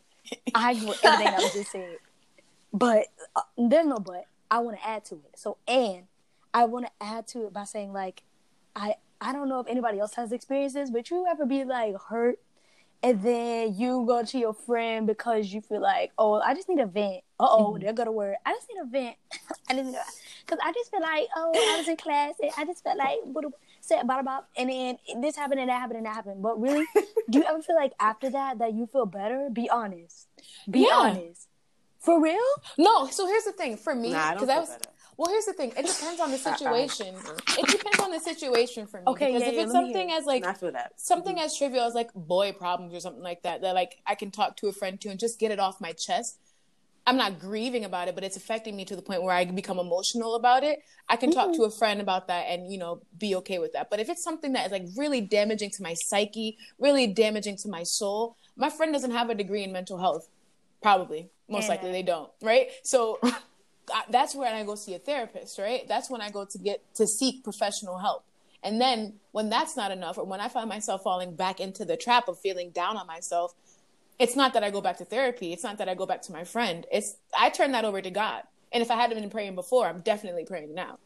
[0.56, 1.98] I agree with everything that was just said.
[2.72, 4.26] But uh, there's no but.
[4.50, 5.38] I want to add to it.
[5.38, 6.04] So, and
[6.54, 8.24] I want to add to it by saying, like,
[8.76, 12.40] I I don't know if anybody else has experiences, but you ever be like hurt
[13.04, 16.80] and then you go to your friend because you feel like, oh, I just need
[16.80, 17.22] a vent.
[17.38, 17.84] Uh oh, mm-hmm.
[17.84, 18.36] they're gonna word.
[18.46, 19.18] I just need a vent.
[19.70, 19.98] I just need
[20.46, 23.18] because I just feel like, oh, I was in class and I just felt like,
[23.82, 26.42] say about about, and then this happened and that happened and that happened.
[26.42, 26.86] But really,
[27.30, 29.50] do you ever feel like after that that you feel better?
[29.52, 30.28] Be honest.
[30.70, 30.96] Be yeah.
[30.96, 31.50] honest.
[32.00, 32.40] For real?
[32.78, 33.08] No.
[33.08, 33.76] So here's the thing.
[33.76, 34.70] For me, because nah, I, I was.
[34.70, 34.90] Better.
[35.18, 35.70] Well, here's the thing.
[35.78, 37.16] It depends on the situation.
[37.58, 39.04] it depends on the situation for me.
[39.08, 40.46] Okay, because yeah, if it's something as like
[40.96, 41.46] something mm-hmm.
[41.46, 44.58] as trivial as like boy problems or something like that, that like I can talk
[44.58, 46.40] to a friend to and just get it off my chest.
[47.06, 49.78] I'm not grieving about it, but it's affecting me to the point where I become
[49.78, 50.80] emotional about it.
[51.10, 51.62] I can talk mm-hmm.
[51.62, 53.90] to a friend about that and you know be okay with that.
[53.90, 57.68] But if it's something that is like really damaging to my psyche, really damaging to
[57.68, 60.30] my soul, my friend doesn't have a degree in mental health.
[60.82, 61.70] Probably, most yeah.
[61.70, 62.70] likely they don't, right?
[62.84, 63.20] So
[64.10, 65.88] that's where I go see a therapist, right?
[65.88, 68.24] That's when I go to get to seek professional help.
[68.64, 71.98] And then when that's not enough, or when I find myself falling back into the
[71.98, 73.54] trap of feeling down on myself,
[74.20, 75.52] it's not that I go back to therapy.
[75.52, 76.86] It's not that I go back to my friend.
[76.92, 78.44] It's I turn that over to God.
[78.72, 80.98] And if I hadn't been praying before, I'm definitely praying now.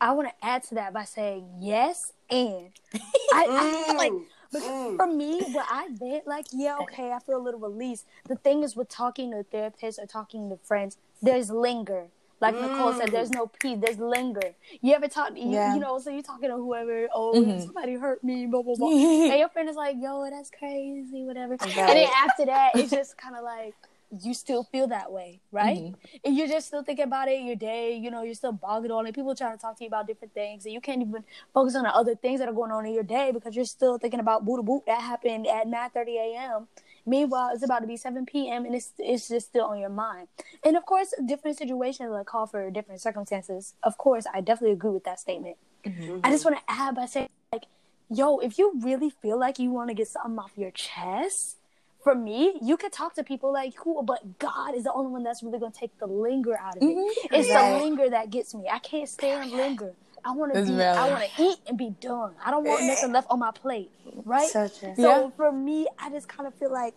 [0.00, 4.12] I want to add to that by saying yes and I, I mm, like
[4.54, 4.96] because mm.
[4.96, 8.04] for me, what I vent, like, yeah, okay, I feel a little release.
[8.28, 12.08] The thing is, with talking to therapists or talking to friends, there's linger.
[12.40, 13.78] Like Nicole said, there's no peace.
[13.80, 14.54] There's linger.
[14.82, 15.30] You ever talk?
[15.34, 15.74] You, Yeah.
[15.74, 17.08] you know, so you're talking to whoever.
[17.14, 17.64] Oh, Mhm.
[17.64, 18.46] somebody hurt me.
[18.46, 18.88] Blah blah blah.
[19.30, 21.56] and your friend is like, "Yo, that's crazy." Whatever.
[21.60, 23.74] And then after that, it's just kind of like
[24.22, 25.78] you still feel that way, right?
[25.78, 25.94] Mhm.
[26.24, 27.96] And you're just still thinking about it your day.
[27.96, 29.14] You know, you're still bogged on it.
[29.14, 31.84] People trying to talk to you about different things, and you can't even focus on
[31.84, 34.44] the other things that are going on in your day because you're still thinking about
[34.44, 36.68] boo to boot that happened at 9:30 a.m.
[37.06, 38.64] Meanwhile, it's about to be 7 p.m.
[38.64, 40.28] and it's it's just still on your mind.
[40.64, 43.74] And of course, different situations like call for different circumstances.
[43.82, 45.56] Of course, I definitely agree with that statement.
[45.84, 46.20] Mm-hmm.
[46.24, 47.64] I just want to add by saying, like,
[48.08, 51.56] yo, if you really feel like you want to get something off your chest,
[52.02, 55.22] for me, you could talk to people like cool, but God is the only one
[55.24, 56.86] that's really gonna take the linger out of it.
[56.86, 57.34] Mm-hmm.
[57.34, 57.78] It's Right.
[57.78, 58.68] the linger that gets me.
[58.70, 59.94] I can't stand linger.
[60.24, 60.70] I want to be.
[60.72, 60.98] valid.
[60.98, 62.34] I want to eat and be done.
[62.44, 63.90] I don't want nothing left on my plate.
[64.24, 64.48] Right.
[64.48, 64.94] So true.
[64.96, 65.30] So Yeah.
[65.36, 66.94] for me, I just kind of feel like,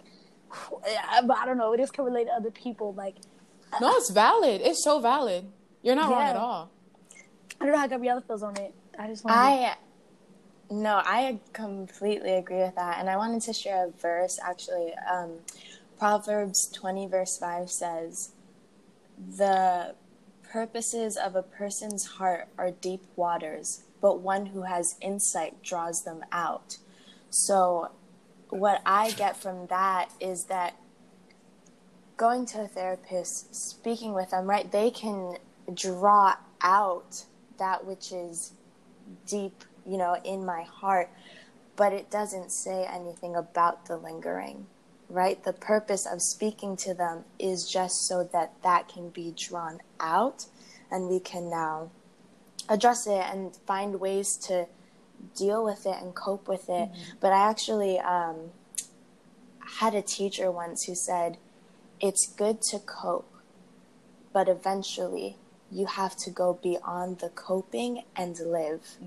[0.71, 1.75] but I don't know.
[1.75, 2.93] This can relate to other people.
[2.93, 3.15] Like
[3.81, 4.61] No, it's valid.
[4.61, 5.45] It's so valid.
[5.81, 6.71] You're not wrong at all.
[7.59, 8.73] I don't know how Gabriella feels on it.
[8.97, 9.35] I just want.
[9.37, 9.75] I
[10.69, 14.37] no, I completely agree with that, and I wanted to share a verse.
[14.43, 15.31] Actually, um,
[15.97, 18.31] Proverbs twenty verse five says,
[19.37, 19.95] "The
[20.57, 26.25] purposes of a person's heart are deep waters, but one who has insight draws them
[26.31, 26.77] out."
[27.29, 27.91] So,
[28.49, 30.73] what I get from that is that
[32.15, 34.71] going to a therapist, speaking with them, right?
[34.71, 35.37] They can
[35.71, 37.25] draw out
[37.59, 38.53] that which is
[39.27, 41.11] deep, you know, in my heart,
[41.75, 44.65] but it doesn't say anything about the lingering,
[45.09, 45.43] right?
[45.43, 50.45] The purpose of speaking to them is just so that that can be drawn out
[50.91, 51.91] and we can now
[52.69, 54.67] address it and find ways to
[55.35, 56.89] deal with it and cope with it.
[57.19, 58.51] But I actually um,
[59.79, 61.37] had a teacher once who said,
[61.99, 63.31] it's good to cope,
[64.33, 65.37] but eventually
[65.71, 68.97] you have to go beyond the coping and live,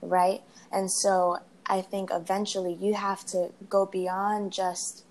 [0.00, 0.42] right?
[0.72, 5.04] And so I think eventually you have to go beyond just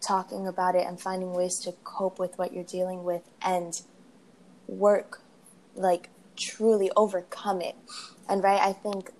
[0.00, 3.82] talking about it and finding ways to cope with what you're dealing with and
[4.66, 5.22] work
[5.74, 7.76] like truly overcome it.
[8.28, 9.10] And right, I think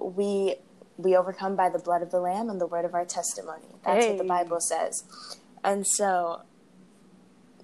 [0.00, 0.56] we
[0.96, 3.66] we overcome by the blood of the lamb and the word of our testimony.
[3.84, 5.04] That's what the Bible says.
[5.64, 6.42] And so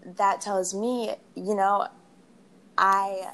[0.05, 1.87] that tells me, you know,
[2.77, 3.33] I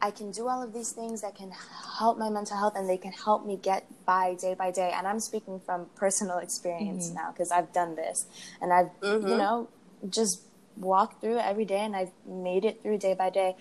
[0.00, 1.52] I can do all of these things that can
[1.98, 4.92] help my mental health and they can help me get by day by day.
[4.94, 7.16] And I'm speaking from personal experience mm-hmm.
[7.16, 8.26] now because I've done this
[8.60, 9.38] and I've, you mm-hmm.
[9.38, 9.68] know,
[10.08, 10.42] just
[10.76, 13.56] walked through every day and I've made it through day by day.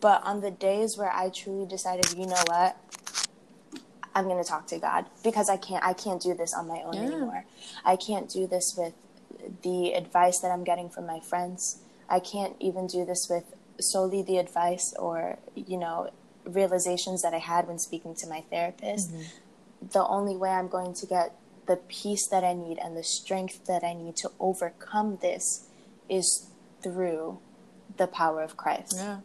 [0.00, 2.76] But on the days where I truly decided, you know what,
[4.14, 6.82] I'm going to talk to God because I can't I can't do this on my
[6.82, 7.02] own Yeah.
[7.02, 7.44] anymore.
[7.84, 8.94] I can't do this with
[9.62, 11.78] the advice that I'm getting from my friends.
[12.08, 16.10] I can't even do this with solely the advice or, you know,
[16.44, 19.12] realizations that I had when speaking to my therapist.
[19.92, 21.34] The only way I'm going to get
[21.66, 25.68] the peace that I need and the strength that I need to overcome this
[26.08, 26.50] is
[26.82, 27.38] through
[27.96, 28.94] the power of Christ.
[28.96, 29.20] Yeah.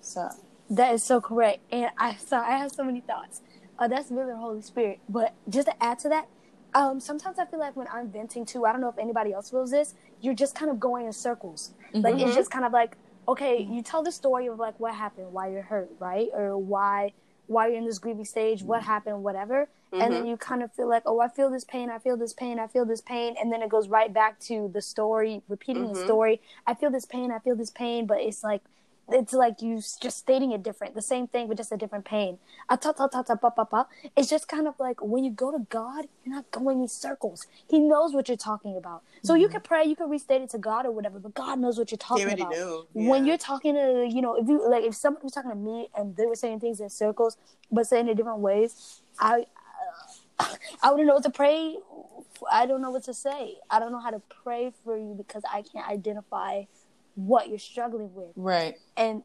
[0.00, 0.28] So,
[0.70, 1.60] That is so correct.
[1.72, 3.40] And I sorry, I have so many thoughts.
[3.78, 5.00] Uh, that's really the Holy Spirit.
[5.08, 6.28] But just to add to that,
[6.74, 9.50] um, sometimes I feel like when I'm venting too, I don't know if anybody else
[9.50, 11.72] feels this, you're just kind of going in circles.
[12.02, 12.96] Like it's just kind of like,
[13.28, 16.28] okay, you tell the story of like what happened, why you're hurt, right?
[16.32, 17.12] Or why
[17.46, 19.68] why you're in this grieving stage, what happened, whatever.
[19.90, 20.26] And then mm-hmm.
[20.26, 22.66] you kind of feel like, oh, I feel this pain, I feel this pain, I
[22.66, 26.04] feel this pain, and then it goes right back to the story, repeating the mm-hmm.
[26.04, 26.42] story.
[26.66, 28.62] I feel this pain, I feel this pain, but it's like
[29.10, 32.38] it's like you just stating it different, the same thing, but just a different pain.
[34.16, 37.46] It's just kind of like when you go to God, you're not going in circles.
[37.68, 39.02] He knows what you're talking about.
[39.22, 39.52] So you mm-hmm.
[39.52, 41.98] can pray, you can restate it to God or whatever, but God knows what you're
[41.98, 42.52] talking about.
[42.92, 45.56] knew, When you're talking to, you know, if you like, if somebody was talking to
[45.56, 47.36] me and they were saying things in circles,
[47.72, 49.46] but saying it different ways, I,
[50.38, 51.76] uh, I wouldn't know what to pray.
[52.52, 53.56] I don't know what to say.
[53.70, 56.64] I don't know how to pray for you because I can't identify
[57.18, 58.76] what you're struggling with Right.
[58.96, 59.22] and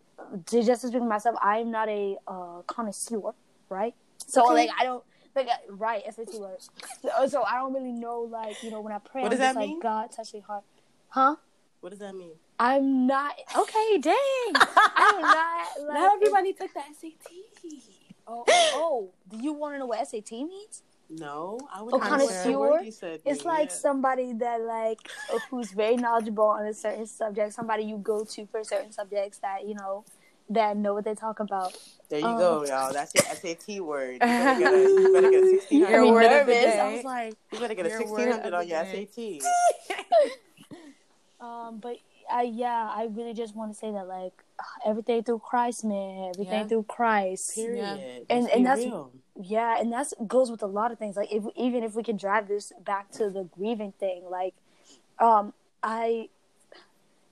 [0.47, 3.33] to just to speak for myself, I am not a uh, connoisseur,
[3.69, 3.93] right?
[4.25, 4.53] So Okay.
[4.53, 5.03] like I don't
[5.35, 6.69] like uh, right SAT words.
[7.03, 9.39] So, so I don't really know like you know when I pray, What I'm does
[9.41, 9.79] just that like mean?
[9.79, 10.63] God touch your heart,
[11.09, 11.35] huh?
[11.81, 12.33] What does that mean?
[12.59, 13.97] I'm not okay.
[13.99, 14.15] Dang,
[14.55, 15.67] I'm not.
[15.87, 17.31] Like, Not everybody took the SAT.
[18.25, 20.81] Oh, oh, do you want to know what SAT means?
[21.09, 22.57] No, I would Oh, what connoisseur?
[22.57, 23.21] word you said.
[23.25, 23.75] It's like yeah.
[23.75, 24.99] somebody that like
[25.49, 27.53] who's very knowledgeable on a certain subject.
[27.53, 30.05] Somebody you go to for certain subjects that you know
[30.49, 31.77] that know what they talk about.
[32.09, 32.91] There you Um, go, y'all.
[32.91, 34.13] That's your SAT word.
[34.13, 36.03] You better get a, you better get a sixteen Your I hundred.
[36.05, 36.75] mean, word of the nervous.
[36.79, 39.07] I was like, You better get a Your sixteen word hundred of on your day.
[39.41, 39.45] SAT.
[41.45, 41.97] um, but
[42.31, 44.33] I yeah, I really just want to say that like
[44.85, 46.31] everything through Christ, man.
[46.33, 46.67] Everything Yeah.
[46.67, 47.55] through Christ.
[47.55, 48.25] Period.
[48.29, 49.11] And- Let's and that's- real.
[49.41, 51.15] Yeah, and that goes with a lot of things.
[51.15, 54.53] Like if even if we can drive this back to the grieving thing, like
[55.19, 56.29] um I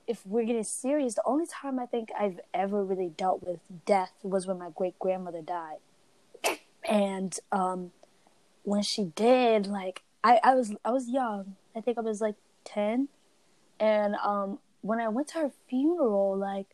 [0.07, 4.11] if we're getting serious, the only time I think I've ever really dealt with death
[4.23, 5.77] was when my great grandmother died.
[6.83, 7.91] And um
[8.63, 11.55] when she did, like I, I was I was young.
[11.75, 13.09] I think I was like ten.
[13.79, 16.67] And um when I went to her funeral, like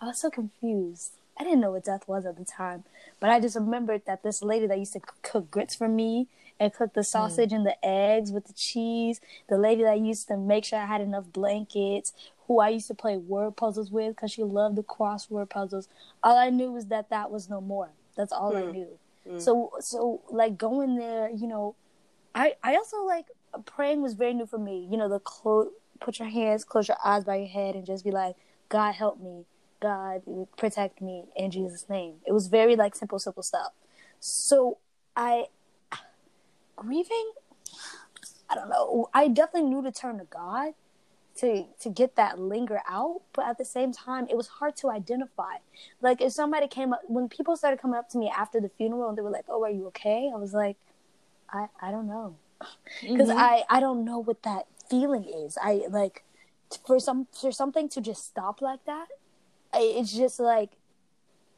[0.00, 1.12] I was so confused.
[1.38, 2.84] I didn't know what death was at the time,
[3.20, 6.28] but I just remembered that this lady that used to cook grits for me
[6.60, 10.36] and cook the sausage and the eggs with the cheese, the lady that used to
[10.36, 12.12] make sure I had enough blankets,
[12.46, 15.88] who I used to play word puzzles with because she loved the crossword puzzles.
[16.22, 17.90] All I knew was that that was no more.
[18.16, 18.72] That's all I Mm.
[18.72, 18.98] knew.
[19.38, 21.74] So so like going there, you know,
[22.34, 23.26] I I also like
[23.64, 24.86] praying was very new for me.
[24.90, 25.70] You know, the clo-
[26.00, 28.36] put your hands, close your eyes by your head, and just be like,
[28.68, 29.46] God help me,
[29.84, 30.22] God
[30.56, 32.14] protect me in Jesus' name.
[32.26, 33.72] It was very like simple, simple stuff.
[34.18, 34.78] So
[35.14, 35.46] I
[36.76, 37.32] grieving.
[38.48, 39.10] I don't know.
[39.12, 40.72] I definitely knew to turn to God
[41.36, 44.90] to to get that linger out, but at the same time, it was hard to
[44.90, 45.56] identify.
[46.00, 49.08] Like if somebody came up when people started coming up to me after the funeral
[49.10, 50.76] and they were like, "Oh, are you okay?" I was like,
[51.50, 52.36] "I I don't know."
[53.02, 53.36] because Mhm.
[53.36, 55.58] I I don't know what that feeling is.
[55.62, 56.24] I like
[56.86, 59.08] for some for something to just stop like that.
[59.76, 60.70] It's just like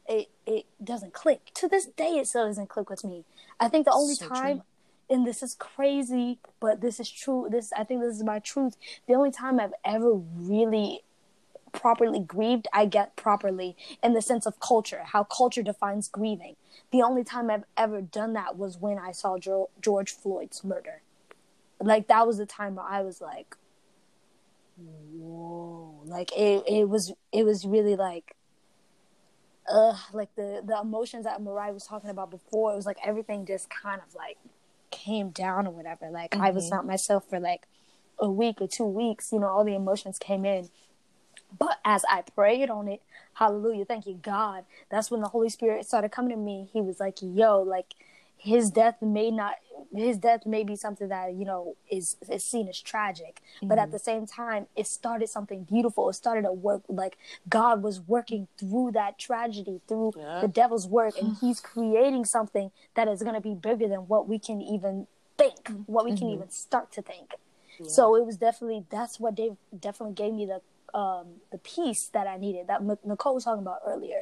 [0.07, 1.51] it it doesn't click.
[1.55, 3.25] To this day, it still doesn't click with me.
[3.59, 5.15] I think the only So time, true.
[5.17, 7.47] and this is crazy, but this is true.
[7.49, 8.77] This I think this is my truth.
[9.07, 11.01] The only time I've ever really
[11.73, 16.55] properly grieved, I get properly in the sense of culture, how culture defines grieving.
[16.91, 21.01] The only time I've ever done that was when I saw jo- George Floyd's murder.
[21.79, 23.55] Like that was the time where I was like,
[24.77, 26.03] whoa!
[26.05, 28.35] Like it, it was, it was really like,
[29.71, 32.73] uh, like the the emotions that Mariah was talking about before.
[32.73, 34.37] It was like everything just kind of like
[34.91, 36.09] came down or whatever.
[36.09, 37.67] Like I was not myself for like
[38.19, 39.31] a week or two weeks.
[39.31, 40.69] You know, all the emotions came in.
[41.57, 43.01] But as I prayed on it,
[43.33, 46.67] hallelujah, thank you, God, that's when the Holy Spirit started coming to me.
[46.73, 47.93] He was like, yo, like
[48.37, 49.55] his death may not
[49.93, 53.41] his death may be something that, you know, is is seen as tragic.
[53.61, 53.91] But at mm-hmm.
[53.93, 56.09] the same time, it started something beautiful.
[56.09, 57.17] It started a work like
[57.49, 60.41] God was working through that tragedy, through Yeah.
[60.41, 64.39] the devil's work, and he's creating something that is gonna be bigger than what we
[64.39, 66.35] can even think, what we can mm-hmm.
[66.35, 67.35] even start to think.
[67.87, 70.61] So it was definitely that's what Dave definitely gave me the
[70.97, 74.21] um the peace that I needed that M- Nicole was talking about earlier,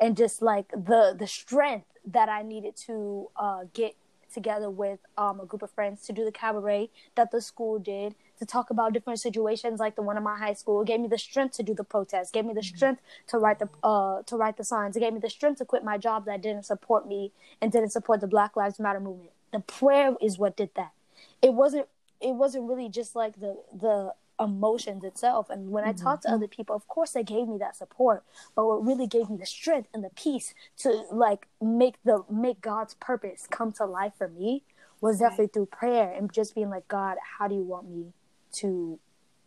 [0.00, 1.86] and just like the the strength
[2.16, 3.94] that I needed to uh get
[4.32, 8.14] together with um a group of friends to do the cabaret that the school did
[8.38, 11.08] to talk about different situations like the one in my high school it gave me
[11.08, 14.36] the strength to do the protest gave me the strength to write the uh to
[14.36, 17.06] write the signs it gave me the strength to quit my job that didn't support
[17.08, 19.30] me and didn't support the black lives matter movement.
[19.52, 20.92] The prayer is what did that.
[21.40, 21.88] It wasn't
[22.20, 25.48] it wasn't really just like the the emotions itself.
[25.50, 26.04] And when i mm-hmm.
[26.04, 29.30] talked to other people of course they gave me that support but what really gave
[29.30, 33.84] me the strength and the peace to like make the make god's purpose come to
[33.84, 34.62] life for me
[35.00, 38.12] was definitely through prayer and just being like god how do you want me
[38.52, 38.98] to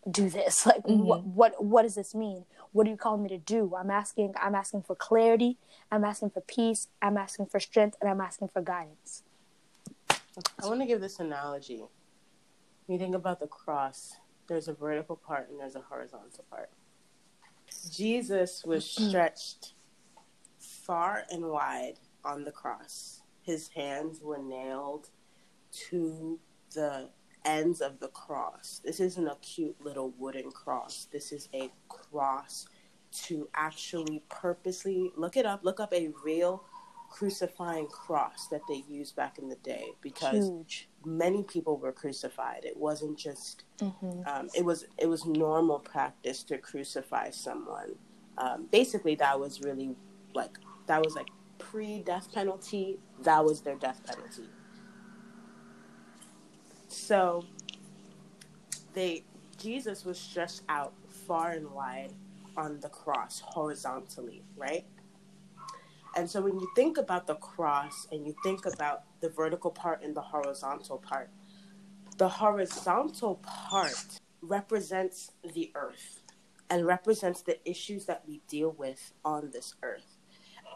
[0.10, 0.65] do this?
[0.69, 1.36] Like what mm-hmm.
[1.36, 2.45] what what does this mean?
[2.71, 3.73] What do you call me to do?
[3.75, 5.58] I'm asking i'm asking for clarity.
[5.91, 6.88] I'm asking for peace.
[7.02, 9.23] I'm asking for strength and i'm asking for guidance.
[10.62, 11.78] I want to give this analogy.
[12.86, 14.15] When you think about the cross,
[14.49, 16.69] there's a vertical part and there's a horizontal part.
[17.89, 19.73] Jesus was stretched
[20.59, 23.21] far and wide on the cross.
[23.41, 25.09] His hands were nailed
[25.89, 26.39] to
[26.73, 27.09] the
[27.45, 28.82] ends of the cross.
[28.84, 31.07] This isn't a cute little wooden cross.
[31.11, 32.67] This is a cross
[33.11, 36.63] to actually purposely look it up, look up a real
[37.10, 42.66] crucifying cross that they used back in the day because huge many people were crucified.
[42.66, 44.22] It wasn't just mm-hmm.
[44.28, 47.95] um, it was it was normal practice to crucify someone.
[48.38, 49.95] Um, basically, that was really
[50.34, 50.57] like
[50.88, 52.99] that was like pre death penalty.
[53.24, 54.49] That was their death penalty.
[56.88, 57.45] So
[58.93, 59.24] they
[59.57, 60.93] Jesus was stretched out
[61.28, 62.14] far and wide
[62.55, 64.86] on the cross horizontally, right?
[66.16, 70.03] And so when you think about the cross and you think about the vertical part
[70.03, 71.30] and the horizontal part,
[72.18, 76.22] the horizontal part represents the earth.
[76.70, 80.18] and represents the issues that we deal with on this earth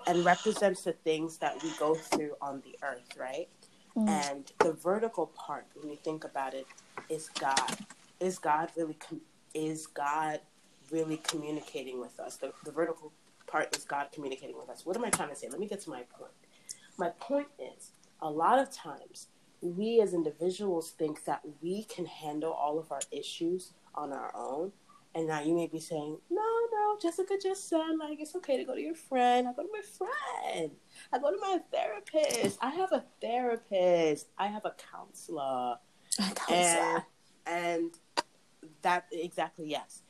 [0.07, 3.47] and represents the things that we go through on the earth, right?
[3.95, 4.09] Mm.
[4.09, 6.65] And the vertical part, when you think about it,
[7.09, 7.77] is God.
[8.19, 9.21] Is God really com-
[9.53, 10.39] is God
[10.91, 12.37] really communicating with us?
[12.37, 13.13] The, the vertical
[13.53, 14.83] part is God communicating with us.
[14.83, 15.47] What am I trying to say?
[15.47, 16.31] Let me get to my point.
[16.97, 19.27] My point is, a lot of times
[19.61, 24.71] we as individuals think that we can handle all of our issues on our own.
[25.13, 26.41] And now you may be saying, no,
[26.71, 29.47] no, Jessica just said, like, it's okay to go to your friend.
[29.47, 30.71] I go to my friend.
[31.13, 32.57] I go to my therapist.
[32.59, 34.29] I have a therapist.
[34.35, 35.75] I have a counselor.
[36.17, 37.05] A counselor.
[37.45, 37.91] And, and
[38.81, 40.01] that, exactly, yes.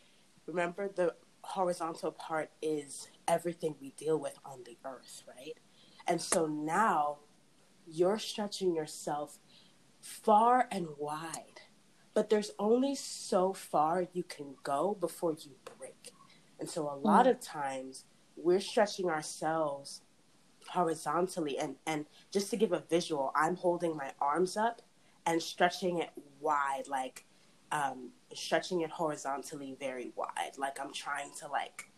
[0.45, 5.57] Remember, the horizontal part is everything we deal with on the earth, right?
[6.07, 7.19] And so now
[7.87, 9.39] you're stretching yourself
[10.01, 11.61] far and wide,
[12.13, 16.11] but there's only so far you can go before you break.
[16.59, 17.31] And so a lot mm.
[17.31, 18.05] of times
[18.35, 20.01] we're stretching ourselves
[20.69, 24.81] horizontally and and just to give a visual, I'm holding my arms up
[25.25, 26.09] and stretching it
[26.39, 27.25] wide like
[27.71, 31.89] um, stretching it horizontally very wide like I'm trying to like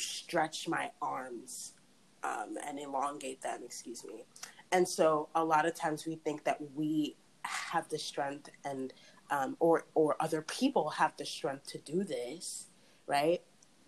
[0.00, 1.74] stretch my arms
[2.22, 4.24] um, and elongate them, excuse me.
[4.72, 8.92] And so a lot of times we think that we have the strength and
[9.30, 12.66] um, or or other people have the strength to do this,
[13.06, 13.42] right?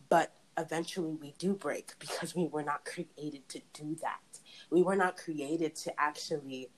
[0.08, 4.20] But eventually we do break because we were not created to do that.
[4.70, 6.70] We were not created to actually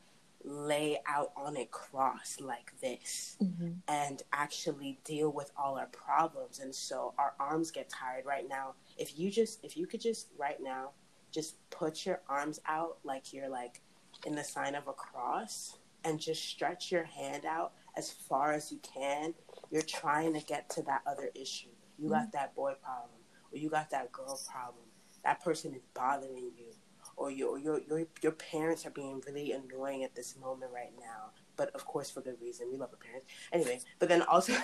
[0.45, 3.73] lay out on a cross like this mm-hmm.
[3.89, 6.59] and actually deal with all our problems.
[6.59, 8.75] And so our arms get tired right now.
[8.99, 10.91] If you just if you could just right now
[11.33, 13.81] just put your arms out like you're like
[14.27, 18.71] in the sign of a cross and just stretch your hand out as far as
[18.71, 19.35] you can
[19.71, 21.69] you're trying to get to that other issue.
[21.99, 22.15] You mm-hmm.
[22.15, 23.21] got that boy problem
[23.53, 24.85] or you got that girl problem.
[25.25, 26.75] That person is bothering you
[27.17, 31.31] or your your your your parents are being really annoying at this moment right now.
[31.57, 32.69] But of course, for good reason.
[32.71, 33.81] We love our parents, anyway.
[34.01, 34.55] But then also,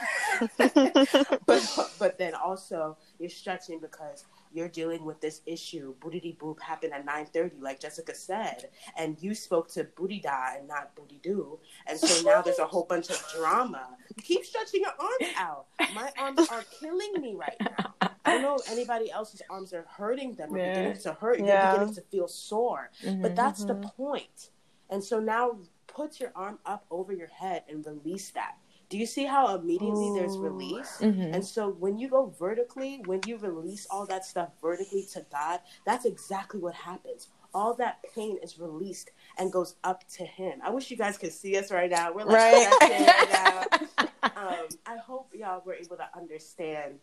[0.59, 5.95] but but then also, you're stretching because you're dealing with this issue.
[6.01, 10.67] Booty boop happened at 9:30, like Jessica said, and you spoke to Booty da and
[10.67, 13.87] not booty do, and so now there's a whole bunch of drama.
[14.23, 15.67] Keep stretching your arms out.
[15.95, 18.10] My arms are killing me right now.
[18.31, 20.75] I don't know if anybody else's arms are hurting them or yeah.
[20.75, 21.39] beginning to hurt.
[21.39, 22.91] You're beginning to feel sore.
[23.05, 23.81] Mm-hmm, but that's mm-hmm.
[23.81, 24.51] the point.
[24.89, 28.57] And so now put your arm up over your head and release that.
[28.89, 30.15] Do you see how immediately Ooh.
[30.15, 30.99] there's release?
[31.01, 31.35] Mm-hmm.
[31.35, 35.61] And so when you go vertically, when you release all that stuff vertically to God,
[35.87, 37.29] that's exactly what happens.
[37.55, 40.61] All that pain is released and goes up to Him.
[40.65, 42.13] I wish you guys could see us right now.
[42.13, 44.09] We're like right, right now.
[44.37, 46.99] um, I hope y'all were able to understand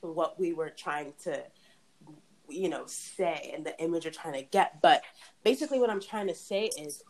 [0.00, 1.42] what we were trying to
[2.48, 4.80] you know say and the image you're trying to get.
[4.82, 5.02] But
[5.44, 7.02] basically what i'm trying to say is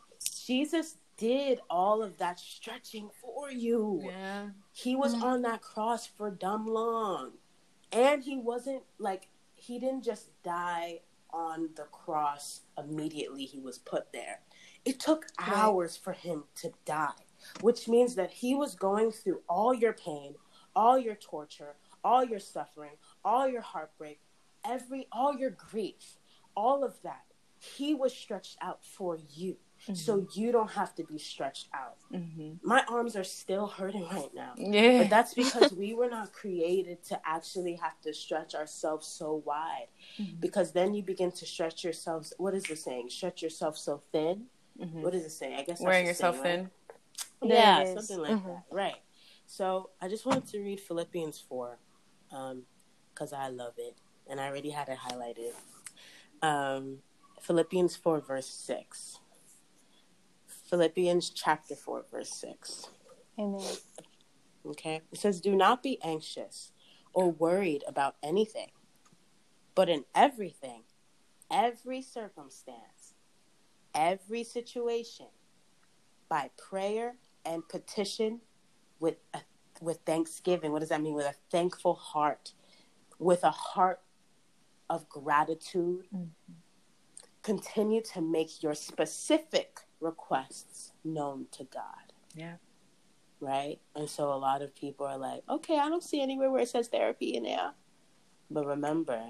[0.47, 4.01] jesus did all of that stretching for you.
[4.03, 4.49] Yeah.
[4.73, 5.23] He was mm-hmm.
[5.23, 7.33] on that cross for dumb long.
[7.93, 14.11] And he wasn't like he didn't just die on the cross immediately he was put
[14.13, 14.41] there.
[14.87, 17.13] It took hours for him to die
[17.61, 20.35] which means that he was going through all your pain
[20.75, 21.75] all your torture
[22.05, 22.93] all your suffering,
[23.25, 24.21] all your heartbreak,
[24.65, 26.19] every all your grief,
[26.57, 27.25] all of that.
[27.59, 29.57] He was stretched out for you.
[29.85, 29.95] Mm-hmm.
[29.95, 31.97] So you don't have to be stretched out.
[32.13, 32.53] Mm-hmm.
[32.63, 34.53] My arms are still hurting right now.
[34.57, 34.99] Yeah.
[34.99, 39.87] But that's because we were not created to actually have to stretch ourselves so wide.
[40.19, 40.37] Mm-hmm.
[40.41, 42.35] Because then you begin to stretch yourselves.
[42.37, 43.09] What is the saying?
[43.09, 44.45] Stretch yourself so thin.
[44.79, 45.03] Mm-hmm.
[45.03, 45.59] What is it saying?
[45.59, 46.71] I guess wearing yourself saying,
[47.41, 47.51] thin.
[47.51, 47.59] Right?
[47.59, 48.49] Yeah, something like mm-hmm.
[48.49, 48.65] that.
[48.71, 48.97] Right.
[49.47, 51.79] So I just wanted to read Philippians 4
[52.31, 53.97] because um, I love it,
[54.29, 55.53] and I already had it highlighted.
[56.43, 56.99] Um,
[57.41, 59.19] Philippians 4, verse 6.
[60.69, 62.89] Philippians chapter 4, verse 6.
[63.39, 63.61] Amen.
[64.65, 65.01] Okay.
[65.11, 66.73] It says, Do not be anxious
[67.13, 68.71] or worried about anything,
[69.75, 70.85] but in everything,
[71.51, 73.15] every circumstance,
[73.95, 75.27] every situation,
[76.29, 78.41] by prayer and petition
[79.01, 79.41] with a
[79.81, 80.73] with thanksgiving.
[80.73, 81.15] What does that mean?
[81.15, 82.53] With a thankful heart,
[83.19, 84.01] with a heart
[84.89, 86.07] of gratitude.
[86.15, 86.25] Mm-hmm.
[87.43, 92.13] Continue to make your specific requests known to God.
[92.35, 92.57] Yeah.
[93.41, 93.79] Right?
[93.97, 96.69] And so a lot of people are like, okay, I don't see anywhere where it
[96.69, 97.73] says therapy in there.
[98.51, 99.23] But remember,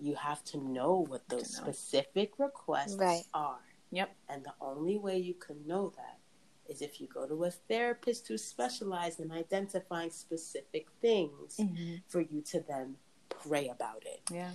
[0.00, 3.22] you have to know what those specific requests right.
[3.32, 3.60] are.
[3.92, 4.16] Yep.
[4.28, 6.17] And the only way you can know that
[6.68, 11.96] is if you go to a therapist who specializes in identifying specific things mm-hmm.
[12.08, 12.96] for you to then
[13.28, 14.20] pray about it.
[14.30, 14.50] Yeah.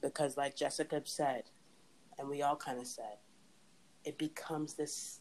[0.00, 1.44] Because, like Jessica said,
[2.18, 3.18] and we all kind of said,
[4.04, 5.20] it becomes this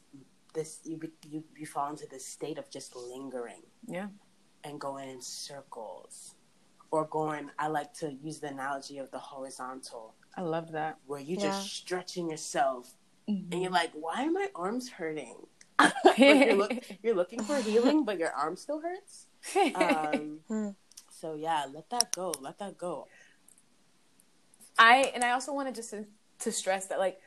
[0.54, 3.62] this you you you fall into this state of just lingering.
[3.88, 4.08] Yeah.
[4.64, 6.36] And going in circles,
[6.92, 7.50] or going.
[7.58, 10.16] I like to use the analogy of the horizontal.
[10.36, 10.98] I love that.
[11.06, 11.50] Where you Yeah.
[11.50, 12.94] just stretching yourself,
[13.30, 13.54] Mm-hmm.
[13.54, 15.48] and you're like, "Why are my arms hurting?"
[16.18, 16.74] You're, look,
[17.04, 19.28] you're looking for healing, but your arm still hurts.
[19.76, 20.70] Um, Hmm.
[21.10, 22.34] so yeah, let that go.
[22.42, 23.08] Let that go.
[24.78, 26.06] I and I also wanted just to,
[26.40, 27.20] to stress that like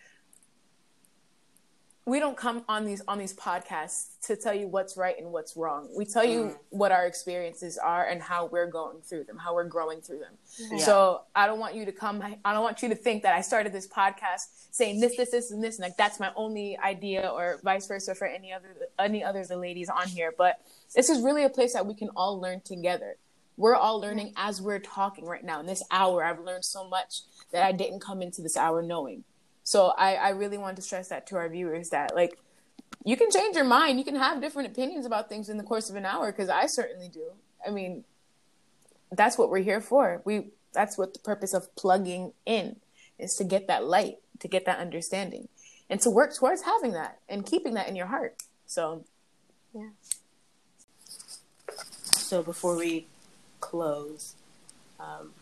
[2.06, 5.56] we don't come on these on these podcasts to tell you what's right and what's
[5.56, 5.88] wrong.
[5.96, 6.58] We tell you Mhm.
[6.68, 10.36] what our experiences are and how we're going through them, how we're growing through them.
[10.58, 10.84] Yeah.
[10.84, 12.20] So I don't want you to come.
[12.44, 15.50] I don't want you to think that I started this podcast saying this, this, this,
[15.50, 19.24] and this, and like that's my only idea, or vice versa for any other any
[19.24, 20.32] other of the ladies on here.
[20.36, 20.60] But
[20.94, 23.16] this is really a place that we can all learn together.
[23.56, 25.60] We're all learning as we're talking right now.
[25.60, 27.20] In this hour, I've learned so much
[27.52, 29.24] that I didn't come into this hour knowing.
[29.64, 32.38] So I, I really want to stress that to our viewers that like
[33.04, 35.90] you can change your mind, you can have different opinions about things in the course
[35.90, 37.32] of an hour because I certainly do.
[37.66, 38.04] I mean,
[39.10, 40.22] that's what we're here for.
[40.24, 42.76] We that's what the purpose of plugging in
[43.18, 45.48] is to get that light, to get that understanding,
[45.88, 48.36] and to work towards having that and keeping that in your heart.
[48.66, 49.04] So
[49.74, 49.90] yeah.
[52.02, 53.06] So before we
[53.60, 54.34] close,
[54.98, 55.32] um,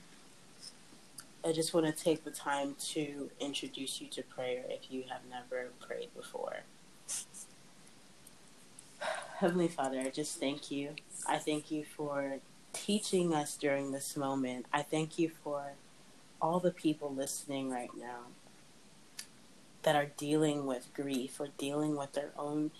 [1.44, 5.22] I just want to take the time to introduce you to prayer if you have
[5.28, 6.60] never prayed before.
[9.38, 10.90] Heavenly Father, I just thank you.
[11.26, 12.38] I thank you for
[12.72, 14.66] teaching us during this moment.
[14.72, 15.72] I thank you for
[16.40, 18.26] all the people listening right now
[19.82, 22.70] that are dealing with grief or dealing with their own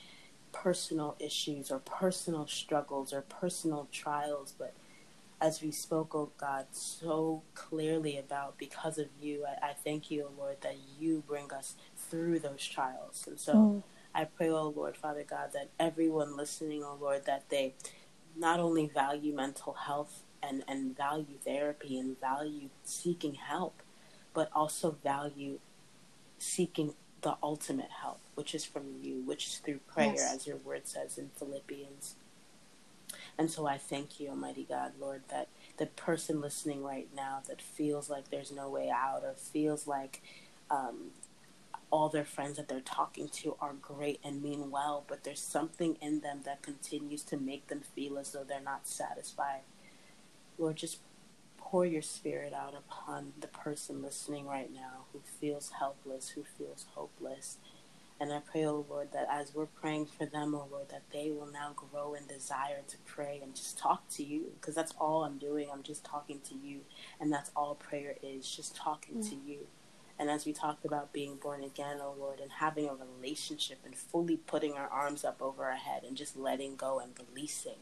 [0.52, 4.72] personal issues or personal struggles or personal trials, but
[5.43, 10.28] as we spoke, oh God, so clearly about because of you, I, I thank you,
[10.30, 13.26] oh Lord, that you bring us through those trials.
[13.28, 13.84] And so Mm.
[14.14, 17.74] I pray, oh Lord, Father God, that everyone listening, oh Lord, that they
[18.36, 23.82] not only value mental health and, and value therapy and value seeking help,
[24.34, 25.61] but also value
[26.38, 30.34] seeking the ultimate help, which is from you, which is through prayer, Yes.
[30.34, 32.16] as your word says in Philippians.
[33.39, 37.62] And so I thank you, Almighty God, Lord, that the person listening right now that
[37.62, 40.22] feels like there's no way out or feels like
[40.70, 41.11] um,
[41.91, 45.97] all their friends that they're talking to are great and mean well, but there's something
[46.01, 49.61] in them that continues to make them feel as though they're not satisfied.
[50.59, 50.99] Lord, just
[51.59, 56.87] pour your spirit out upon the person listening right now who feels helpless, who feels
[56.95, 57.59] hopeless.
[58.20, 61.30] And I pray, oh Lord, that as we're praying for them, oh Lord, that they
[61.30, 64.52] will now grow in desire to pray and just talk to you.
[64.60, 65.68] Because that's all I'm doing.
[65.72, 66.80] I'm just talking to you.
[67.20, 69.48] And that's all prayer is, just talking to mm.
[69.48, 69.58] you.
[70.18, 73.96] And as we talked about being born again, oh Lord, and having a relationship and
[73.96, 77.78] fully putting our arms up over our head and just letting go and releasing.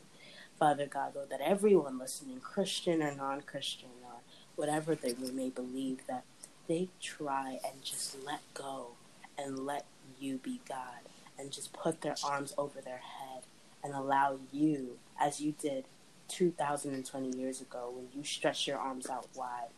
[0.59, 4.21] Father God, Lord, that everyone listening, Christian or non Christian, or
[4.57, 6.25] whatever they may believe, that
[6.69, 8.93] they try and just let go
[9.37, 9.85] and let
[10.21, 11.01] you be God
[11.39, 13.43] and just put their arms over their head
[13.83, 15.87] and allow you, as you did
[16.29, 19.71] 2020 years ago when you stretched your arms out wide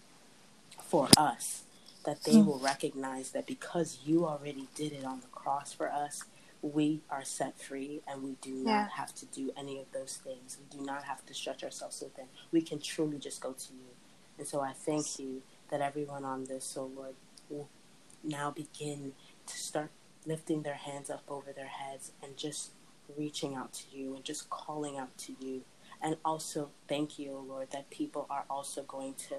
[0.83, 1.65] for us,
[2.05, 6.25] that they will recognize that because you already did it on the cross for us,
[6.63, 10.59] we are set free and we do not have to do any of those things.
[10.61, 12.27] We do not have to stretch ourselves so thin.
[12.53, 13.91] We can truly just go to you.
[14.39, 17.15] And so I thank you that everyone on this, so Lord,
[17.51, 17.69] will
[18.25, 19.13] now begin
[19.47, 19.91] to start
[20.27, 22.73] lifting their hands up over their heads and just
[23.17, 25.63] reaching out to you and just calling out to you.
[26.01, 29.37] And also, thank you, O Lord, that people are also going to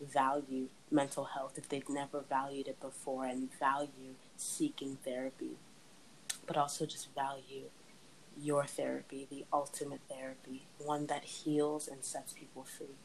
[0.00, 5.56] value mental health if they've never valued it before and value seeking therapy,
[6.46, 7.64] but also just value
[8.40, 12.96] your therapy, the ultimate therapy, one that heals and sets people free.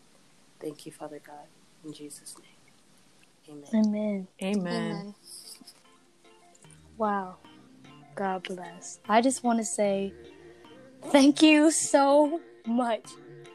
[0.59, 1.47] Thank you, Father God.
[1.83, 3.57] In Jesus' name.
[3.57, 3.69] Amen.
[3.73, 4.27] Amen.
[4.41, 5.03] Amen.
[5.03, 5.15] Amen.
[7.03, 7.35] Wow.
[8.15, 9.01] God bless.
[9.09, 10.13] I just want to say
[11.11, 13.09] thank you so much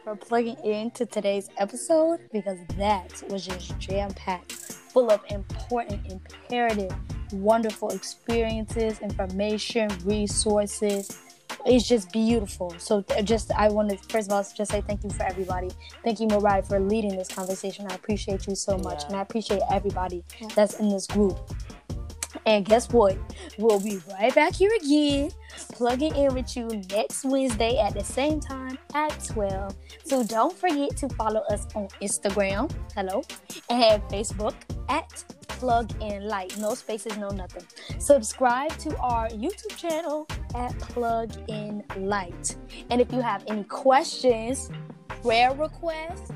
[0.04, 6.94] for plugging into today's episode because that was just jam packed, full of important, imperative,
[7.32, 11.18] wonderful experiences, information, resources.
[11.64, 12.74] It's just beautiful.
[12.76, 15.70] So, just I want to first of all just say thank you for everybody.
[16.04, 17.86] Thank you, Mariah, for leading this conversation.
[17.90, 19.06] I appreciate you so much, Yeah.
[19.06, 20.22] and I appreciate everybody
[20.54, 21.38] that's in this group.
[22.48, 23.18] And guess what?
[23.58, 25.30] We'll be right back here again
[25.74, 29.76] plugging in with you next Wednesday at the same time at 12.
[30.04, 33.22] So don't forget to follow us on Instagram, hello,
[33.68, 34.54] and Facebook
[34.88, 36.56] at Plug in Light.
[36.56, 37.64] No spaces, no nothing.
[37.98, 42.56] Subscribe to our YouTube channel at Plug in Light.
[42.88, 44.70] And if you have any questions,
[45.22, 46.32] prayer requests,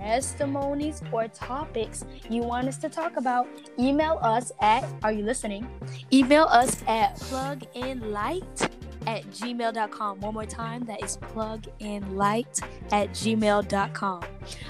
[0.00, 3.46] testimonies, or topics you want us to talk about,
[3.78, 5.68] email us at, are you listening?
[6.12, 8.70] Email us at pluginlight
[9.06, 10.20] at gmail.com.
[10.20, 14.22] One more time, that is pluginlight at gmail.com.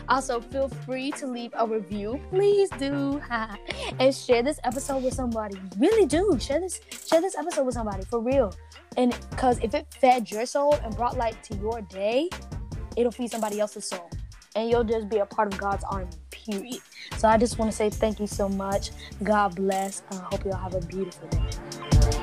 [0.09, 2.21] Also, feel free to leave a review.
[2.31, 3.21] Please do.
[3.99, 5.61] and share this episode with somebody.
[5.79, 6.37] Really do.
[6.41, 8.53] Share this, share this episode with somebody for real.
[8.97, 12.29] And because if it fed your soul and brought light to your day,
[12.97, 14.11] it'll feed somebody else's soul.
[14.57, 16.81] And you'll just be a part of God's army, period.
[17.17, 18.91] So I just want to say thank you so much.
[19.23, 20.03] God bless.
[20.11, 22.20] I hope y'all have a beautiful day.